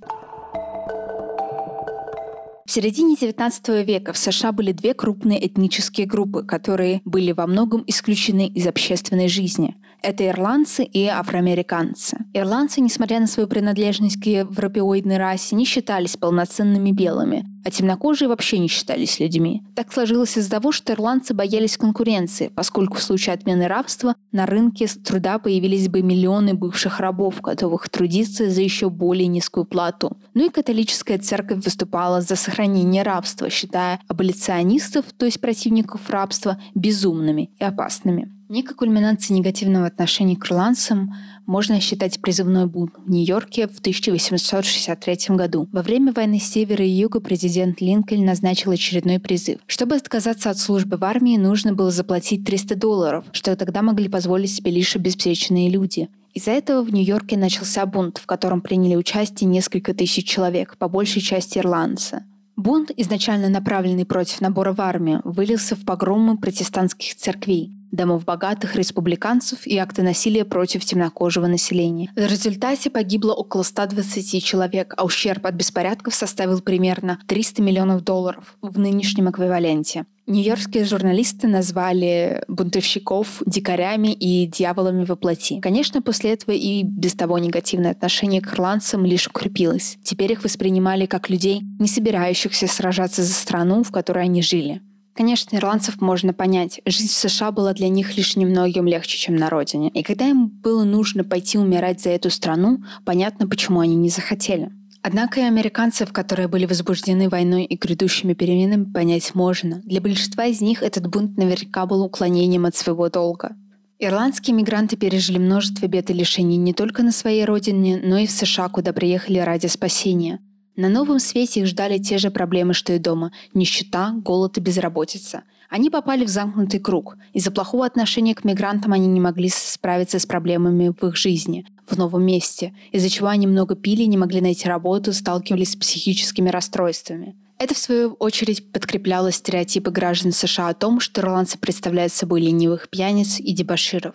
В 2.65 2.71
середине 2.71 3.17
XIX 3.17 3.83
века 3.83 4.13
в 4.13 4.17
США 4.17 4.53
были 4.53 4.71
две 4.71 4.95
крупные 4.95 5.45
этнические 5.45 6.07
группы, 6.07 6.45
которые 6.45 7.01
были 7.05 7.33
во 7.33 7.49
многом 7.49 7.83
исключены 7.89 8.47
из 8.47 8.65
общественной 8.69 9.27
жизни. 9.27 9.75
Это 10.07 10.25
ирландцы 10.29 10.85
и 10.85 11.09
афроамериканцы. 11.09 12.17
Ирландцы, 12.33 12.81
несмотря 12.81 13.19
на 13.19 13.27
свою 13.27 13.49
принадлежность 13.49 14.21
к 14.21 14.27
европеоидной 14.27 15.17
расе, 15.17 15.57
не 15.57 15.65
считались 15.65 16.17
полноценными 16.17 16.93
белыми, 16.93 17.45
а 17.65 17.73
темнокожие 17.73 18.29
вообще 18.29 18.61
не 18.61 18.69
считались 18.69 19.19
людьми. 19.19 19.65
Так 19.75 19.93
сложилось 19.93 20.39
из-за 20.39 20.49
того, 20.49 20.71
что 20.71 20.93
ирландцы 20.93 21.35
боялись 21.35 21.77
конкуренции, 21.77 22.53
поскольку 22.55 22.99
в 22.99 23.03
случае 23.03 23.35
отмены 23.35 23.67
рабства 23.67 24.15
на 24.31 24.47
рынке 24.47 24.87
труда 24.87 25.41
появились 25.41 25.89
бы 25.89 26.03
миллионы 26.03 26.55
бывших 26.55 27.01
рабов, 27.01 27.41
готовых 27.41 27.89
трудиться 27.89 28.49
за 28.49 28.63
еще 28.63 28.91
более 28.91 29.27
низкую 29.27 29.65
плату. 29.65 30.17
Ну 30.35 30.47
и 30.47 30.51
католическая 30.51 31.19
церковь 31.19 31.65
выступала 31.65 32.21
за 32.21 32.37
сохранение 32.37 33.03
рабства, 33.03 33.51
считая 33.51 33.99
аболиционистов, 34.07 35.07
то 35.19 35.27
есть 35.27 35.41
противников 35.41 36.09
рабства, 36.11 36.61
безумными 36.77 37.51
и 37.59 37.65
опасными. 37.65 38.36
Некой 38.49 38.77
кульминацией 38.77 39.41
негативного 39.41 39.87
отношения 39.87 40.37
к 40.37 40.47
ирландцам 40.47 41.13
можно 41.47 41.81
считать 41.81 42.21
призывной 42.21 42.67
бунт 42.67 42.93
в 42.97 43.11
Нью-Йорке 43.11 43.67
в 43.67 43.81
1863 43.81 45.35
году. 45.35 45.69
Во 45.73 45.83
время 45.83 46.13
войны 46.13 46.39
Севера 46.39 46.85
и 46.85 46.89
Юга 46.89 47.19
президент 47.19 47.81
Линкольн 47.81 48.25
назначил 48.25 48.71
очередной 48.71 49.19
призыв. 49.19 49.59
Чтобы 49.67 49.97
отказаться 49.97 50.51
от 50.51 50.59
службы 50.59 50.97
в 50.97 51.05
армии, 51.05 51.37
нужно 51.37 51.73
было 51.73 51.91
заплатить 51.91 52.45
300 52.45 52.77
долларов, 52.77 53.25
что 53.33 53.57
тогда 53.57 53.83
могли 53.83 54.09
позволить 54.09 54.53
себе 54.53 54.71
лишь 54.71 54.95
обеспеченные 54.95 55.69
люди. 55.69 56.09
Из-за 56.33 56.53
этого 56.53 56.83
в 56.83 56.93
Нью-Йорке 56.93 57.37
начался 57.37 57.85
бунт, 57.85 58.19
в 58.19 58.27
котором 58.27 58.61
приняли 58.61 58.95
участие 58.95 59.51
несколько 59.51 59.93
тысяч 59.93 60.25
человек, 60.25 60.77
по 60.79 60.89
большей 60.89 61.21
части 61.21 61.59
ирландцы. 61.59 62.23
Бунт, 62.55 62.91
изначально 62.97 63.49
направленный 63.49 64.07
против 64.07 64.41
набора 64.41 64.73
в 64.73 64.81
армию, 64.81 65.21
вылился 65.25 65.75
в 65.75 65.85
погромы 65.85 66.39
протестантских 66.39 67.17
церквей. 67.17 67.76
Домов 67.91 68.25
богатых 68.25 68.77
республиканцев 68.77 69.67
и 69.67 69.77
акты 69.79 70.03
насилия 70.03 70.45
против 70.45 70.85
темнокожего 70.85 71.47
населения. 71.47 72.11
В 72.15 72.27
результате 72.27 72.91
погибло 72.91 73.33
около 73.33 73.63
120 73.63 74.45
человек, 74.45 74.95
а 74.97 75.05
ущерб 75.05 75.47
от 75.47 75.55
беспорядков 75.55 76.15
составил 76.15 76.61
примерно 76.61 77.19
300 77.27 77.63
миллионов 77.63 78.03
долларов 78.03 78.57
в 78.63 78.79
нынешнем 78.79 79.31
эквиваленте. 79.31 80.07
Нью-Йоркские 80.27 80.85
журналисты 80.85 81.47
назвали 81.47 82.43
бунтовщиков 82.49 83.43
дикарями 83.47 84.13
и 84.13 84.47
дьяволами 84.47 85.05
во 85.05 85.15
плоти. 85.15 85.61
Конечно, 85.61 86.03
после 86.03 86.33
этого 86.33 86.53
и 86.53 86.83
без 86.83 87.15
того 87.15 87.39
негативное 87.39 87.93
отношение 87.93 88.41
к 88.41 88.53
ирландцам 88.53 89.05
лишь 89.05 89.29
укрепилось. 89.29 89.99
Теперь 90.03 90.33
их 90.33 90.43
воспринимали 90.43 91.07
как 91.07 91.31
людей, 91.31 91.63
не 91.79 91.87
собирающихся 91.87 92.67
сражаться 92.67 93.23
за 93.23 93.33
страну, 93.33 93.85
в 93.85 93.93
которой 93.93 94.25
они 94.25 94.43
жили. 94.43 94.83
Конечно, 95.17 95.57
ирландцев 95.57 96.03
можно 96.03 96.35
понять. 96.35 96.83
Жизнь 96.85 97.09
в 97.09 97.13
США 97.13 97.51
была 97.51 97.73
для 97.73 97.89
них 97.89 98.19
лишь 98.19 98.37
немногим 98.37 98.87
легче, 98.87 99.17
чем 99.17 99.37
на 99.37 99.49
родине. 99.49 99.89
И 99.89 100.03
когда 100.03 100.29
им 100.29 100.49
было 100.49 100.85
нужно 100.85 101.25
пойти 101.25 101.57
умирать 101.57 102.03
за 102.03 102.11
эту 102.11 102.29
страну, 102.29 102.83
понятно, 103.07 103.49
почему 103.49 103.81
они 103.81 103.97
не 103.97 104.11
захотели. 104.11 104.71
Однако 105.01 105.41
и 105.41 105.45
американцев, 105.45 106.13
которые 106.13 106.49
были 106.49 106.67
возбуждены 106.67 107.31
войной 107.31 107.65
и 107.65 107.79
грядущими 107.79 108.35
переменами, 108.35 108.85
понять 108.85 109.35
можно. 109.35 109.81
Для 109.85 110.03
большинства 110.03 110.45
из 110.45 110.61
них 110.61 110.83
этот 110.83 111.07
бунт 111.07 111.39
наверняка 111.39 111.87
был 111.87 112.03
уклонением 112.03 112.67
от 112.67 112.77
своего 112.77 113.09
долга. 113.09 113.57
Ирландские 113.99 114.55
мигранты 114.55 114.97
пережили 114.97 115.39
множество 115.39 115.87
бед 115.87 116.11
и 116.11 116.13
лишений 116.13 116.59
не 116.59 116.75
только 116.75 117.03
на 117.03 117.13
своей 117.13 117.47
родине, 117.47 117.99
но 118.05 118.19
и 118.19 118.27
в 118.27 118.31
США, 118.31 118.69
куда 118.69 118.93
приехали 118.93 119.39
ради 119.39 119.69
спасения. 119.69 120.41
На 120.77 120.91
новом 120.91 121.19
свете 121.19 121.61
их 121.61 121.67
ждали 121.67 121.97
те 121.97 122.19
же 122.19 122.31
проблемы, 122.31 122.75
что 122.75 122.93
и 122.93 122.99
дома– 122.99 123.33
нищета, 123.55 124.13
голод 124.13 124.59
и 124.59 124.61
безработица. 124.61 125.45
Они 125.71 125.89
попали 125.89 126.25
в 126.25 126.29
замкнутый 126.29 126.81
круг. 126.81 127.17
Из-за 127.33 127.51
плохого 127.51 127.87
отношения 127.87 128.35
к 128.35 128.45
мигрантам 128.45 128.93
они 128.93 129.07
не 129.07 129.19
могли 129.19 129.49
справиться 129.49 130.19
с 130.19 130.27
проблемами 130.27 130.95
в 131.01 131.03
их 131.07 131.17
жизни, 131.17 131.65
в 131.87 131.97
новом 131.97 132.25
месте, 132.25 132.75
из-за 132.93 133.09
чего 133.09 133.29
они 133.29 133.47
много 133.47 133.75
пили, 133.75 134.05
не 134.05 134.19
могли 134.19 134.43
найти 134.43 134.69
работу, 134.69 135.15
сталкивались 135.15 135.73
с 135.73 135.77
психическими 135.77 136.51
расстройствами. 136.51 137.35
Это, 137.59 137.75
в 137.75 137.79
свою 137.79 138.13
очередь, 138.15 138.71
подкрепляло 138.71 139.33
стереотипы 139.33 139.91
граждан 139.91 140.33
США 140.33 140.69
о 140.69 140.75
том, 140.75 141.01
что 141.01 141.23
ирландцы 141.23 141.59
представляют 141.59 142.13
собой 142.13 142.43
ленивых 142.43 142.91
пьяниц 142.91 143.41
и 143.41 143.53
дебоширов. 143.53 144.15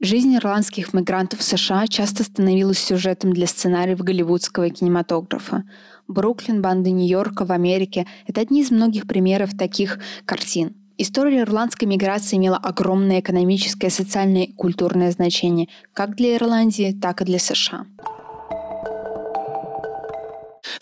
Жизнь 0.00 0.36
ирландских 0.36 0.94
мигрантов 0.94 1.40
в 1.40 1.42
США 1.42 1.88
часто 1.88 2.22
становилась 2.22 2.78
сюжетом 2.78 3.32
для 3.32 3.48
сценариев 3.48 3.98
голливудского 3.98 4.70
кинематографа. 4.70 5.64
Бруклин, 6.06 6.62
банды 6.62 6.92
Нью-Йорка 6.92 7.44
в 7.44 7.50
Америке— 7.50 8.06
это 8.28 8.40
одни 8.40 8.60
из 8.60 8.70
многих 8.70 9.08
примеров 9.08 9.58
таких 9.58 9.98
картин. 10.24 10.76
История 10.98 11.40
ирландской 11.40 11.86
миграции 11.86 12.36
имела 12.36 12.58
огромное 12.58 13.18
экономическое, 13.18 13.90
социальное 13.90 14.44
и 14.44 14.52
культурное 14.52 15.10
значение 15.10 15.68
как 15.92 16.14
для 16.14 16.36
Ирландии, 16.36 16.96
так 17.00 17.22
и 17.22 17.24
для 17.24 17.40
США. 17.40 17.86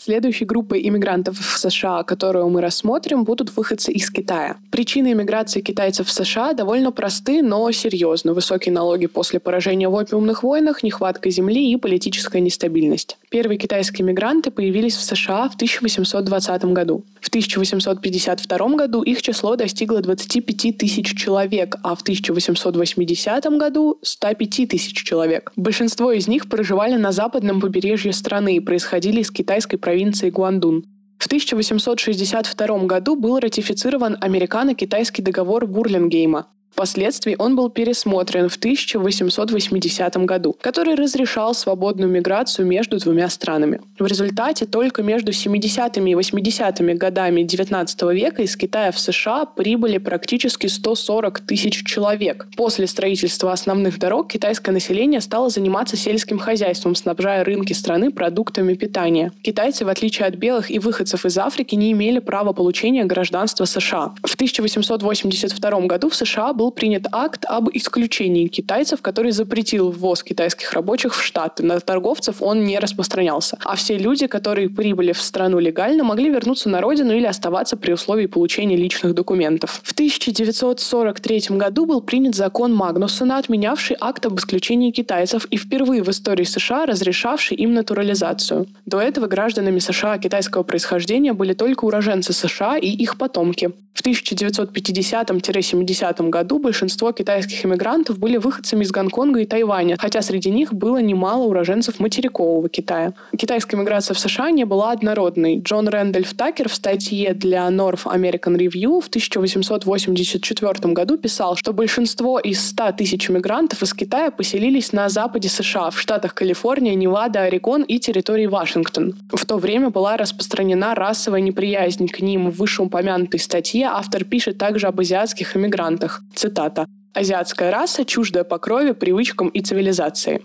Следующей 0.06 0.44
группой 0.44 0.86
иммигрантов 0.86 1.36
в 1.36 1.58
США, 1.58 2.04
которую 2.04 2.48
мы 2.48 2.60
рассмотрим, 2.60 3.24
будут 3.24 3.56
выходцы 3.56 3.90
из 3.90 4.08
Китая. 4.08 4.56
Причины 4.70 5.10
иммиграции 5.10 5.60
китайцев 5.60 6.06
в 6.06 6.12
США 6.12 6.52
довольно 6.52 6.92
просты, 6.92 7.42
но 7.42 7.68
серьезны. 7.72 8.32
Высокие 8.32 8.72
налоги 8.72 9.06
после 9.06 9.40
поражения 9.40 9.88
в 9.88 9.94
опиумных 9.94 10.44
войнах, 10.44 10.84
нехватка 10.84 11.28
земли 11.30 11.72
и 11.72 11.76
политическая 11.76 12.38
нестабильность. 12.38 13.18
Первые 13.30 13.58
китайские 13.58 14.06
мигранты 14.06 14.52
появились 14.52 14.94
в 14.94 15.02
США 15.02 15.48
в 15.48 15.56
1820 15.56 16.66
году. 16.66 17.04
В 17.20 17.26
1852 17.26 18.68
году 18.76 19.02
их 19.02 19.20
число 19.22 19.56
достигло 19.56 20.00
25 20.02 20.78
тысяч 20.78 21.18
человек, 21.18 21.78
а 21.82 21.96
в 21.96 22.02
1880 22.02 23.44
году– 23.58 23.98
105 24.02 24.68
тысяч 24.68 25.02
человек. 25.02 25.50
Большинство 25.56 26.12
из 26.12 26.28
них 26.28 26.48
проживали 26.48 26.94
на 26.94 27.10
западном 27.10 27.60
побережье 27.60 28.12
страны 28.12 28.54
и 28.54 28.60
происходили 28.60 29.22
из 29.22 29.32
китайской 29.32 29.76
провинции 29.76 29.95
Гуандун. 30.30 30.84
В 31.18 31.26
1862 31.26 32.84
году 32.84 33.16
был 33.16 33.38
ратифицирован 33.38 34.16
американо-китайский 34.20 35.22
договор 35.22 35.66
Бурлингейма. 35.66 36.48
Впоследствии 36.76 37.36
он 37.38 37.56
был 37.56 37.70
пересмотрен 37.70 38.50
в 38.50 38.56
1880 38.56 40.16
году, 40.26 40.54
который 40.60 40.94
разрешал 40.94 41.54
свободную 41.54 42.10
миграцию 42.10 42.66
между 42.66 42.98
двумя 42.98 43.30
странами. 43.30 43.80
В 43.98 44.04
результате 44.04 44.66
только 44.66 45.02
между 45.02 45.32
70-ми 45.32 46.12
и 46.12 46.14
80-ми 46.14 46.92
годами 46.92 47.40
XIX 47.40 48.14
века 48.14 48.42
из 48.42 48.58
Китая 48.58 48.92
в 48.92 48.98
США 48.98 49.46
прибыли 49.46 49.96
практически 49.96 50.66
140 50.66 51.40
тысяч 51.40 51.82
человек. 51.82 52.46
После 52.58 52.86
строительства 52.86 53.54
основных 53.54 53.98
дорог 53.98 54.28
китайское 54.30 54.74
население 54.74 55.22
стало 55.22 55.48
заниматься 55.48 55.96
сельским 55.96 56.38
хозяйством, 56.38 56.94
снабжая 56.94 57.42
рынки 57.42 57.72
страны 57.72 58.10
продуктами 58.10 58.74
питания. 58.74 59.32
Китайцы, 59.40 59.86
в 59.86 59.88
отличие 59.88 60.28
от 60.28 60.34
белых 60.34 60.70
и 60.70 60.78
выходцев 60.78 61.24
из 61.24 61.38
Африки, 61.38 61.74
не 61.74 61.92
имели 61.92 62.18
права 62.18 62.52
получения 62.52 63.06
гражданства 63.06 63.64
США. 63.64 64.12
В 64.22 64.34
1882 64.34 65.80
году 65.86 66.10
в 66.10 66.14
США 66.14 66.52
был 66.52 66.65
был 66.66 66.72
принят 66.72 67.06
акт 67.12 67.44
об 67.46 67.68
исключении 67.74 68.48
китайцев, 68.48 69.00
который 69.00 69.30
запретил 69.30 69.92
ввоз 69.92 70.24
китайских 70.24 70.72
рабочих 70.72 71.14
в 71.14 71.22
Штаты. 71.22 71.62
На 71.62 71.78
торговцев 71.78 72.42
он 72.42 72.64
не 72.64 72.80
распространялся. 72.80 73.56
А 73.64 73.76
все 73.76 73.96
люди, 73.96 74.26
которые 74.26 74.68
прибыли 74.68 75.12
в 75.12 75.22
страну 75.22 75.60
легально, 75.60 76.02
могли 76.02 76.28
вернуться 76.28 76.68
на 76.68 76.80
родину 76.80 77.12
или 77.12 77.26
оставаться 77.26 77.76
при 77.76 77.92
условии 77.92 78.26
получения 78.26 78.76
личных 78.76 79.14
документов. 79.14 79.80
В 79.84 79.92
1943 79.92 81.42
году 81.50 81.86
был 81.86 82.00
принят 82.00 82.34
закон 82.34 82.74
Магнусона, 82.74 83.38
отменявший 83.38 83.96
акт 84.00 84.26
об 84.26 84.36
исключении 84.38 84.90
китайцев 84.90 85.46
и 85.52 85.56
впервые 85.56 86.02
в 86.02 86.08
истории 86.08 86.44
США 86.44 86.86
разрешавший 86.86 87.56
им 87.58 87.74
натурализацию. 87.74 88.66
До 88.86 88.98
этого 88.98 89.28
гражданами 89.28 89.78
США 89.78 90.18
китайского 90.18 90.64
происхождения 90.64 91.32
были 91.32 91.52
только 91.52 91.84
уроженцы 91.84 92.32
США 92.32 92.76
и 92.76 92.88
их 92.88 93.18
потомки. 93.18 93.70
В 93.96 94.04
1950-70 94.04 96.28
году 96.28 96.55
большинство 96.58 97.12
китайских 97.12 97.64
иммигрантов 97.64 98.18
были 98.18 98.36
выходцами 98.36 98.84
из 98.84 98.90
Гонконга 98.90 99.40
и 99.40 99.46
Тайваня, 99.46 99.96
хотя 99.98 100.22
среди 100.22 100.50
них 100.50 100.72
было 100.72 100.98
немало 100.98 101.44
уроженцев 101.44 102.00
материкового 102.00 102.68
Китая. 102.68 103.12
Китайская 103.36 103.76
иммиграция 103.76 104.14
в 104.14 104.18
США 104.18 104.50
не 104.50 104.64
была 104.64 104.92
однородной. 104.92 105.58
Джон 105.58 105.88
Рэндольф 105.88 106.34
Такер 106.34 106.68
в 106.68 106.74
статье 106.74 107.34
для 107.34 107.68
North 107.68 108.04
American 108.04 108.56
Review 108.56 109.00
в 109.00 109.08
1884 109.08 110.92
году 110.92 111.16
писал, 111.16 111.56
что 111.56 111.72
большинство 111.72 112.38
из 112.38 112.66
100 112.68 112.92
тысяч 112.92 113.30
иммигрантов 113.30 113.82
из 113.82 113.94
Китая 113.94 114.30
поселились 114.30 114.92
на 114.92 115.08
западе 115.08 115.48
США, 115.48 115.90
в 115.90 116.00
штатах 116.00 116.34
Калифорния, 116.34 116.94
Невада, 116.94 117.42
Орегон 117.42 117.82
и 117.82 117.98
территории 117.98 118.46
Вашингтон. 118.46 119.14
В 119.32 119.44
то 119.44 119.56
время 119.56 119.90
была 119.90 120.16
распространена 120.16 120.94
расовая 120.94 121.40
неприязнь 121.40 122.08
к 122.08 122.20
ним 122.20 122.50
в 122.50 122.56
вышеупомянутой 122.56 123.40
статье 123.40 123.86
автор 123.86 124.24
пишет 124.24 124.58
также 124.58 124.86
об 124.86 125.00
азиатских 125.00 125.56
иммигрантах. 125.56 126.22
Цитата. 126.46 126.86
«Азиатская 127.12 127.72
раса, 127.72 128.04
чуждая 128.04 128.44
по 128.44 128.58
крови, 128.58 128.92
привычкам 128.92 129.48
и 129.48 129.60
цивилизации». 129.62 130.42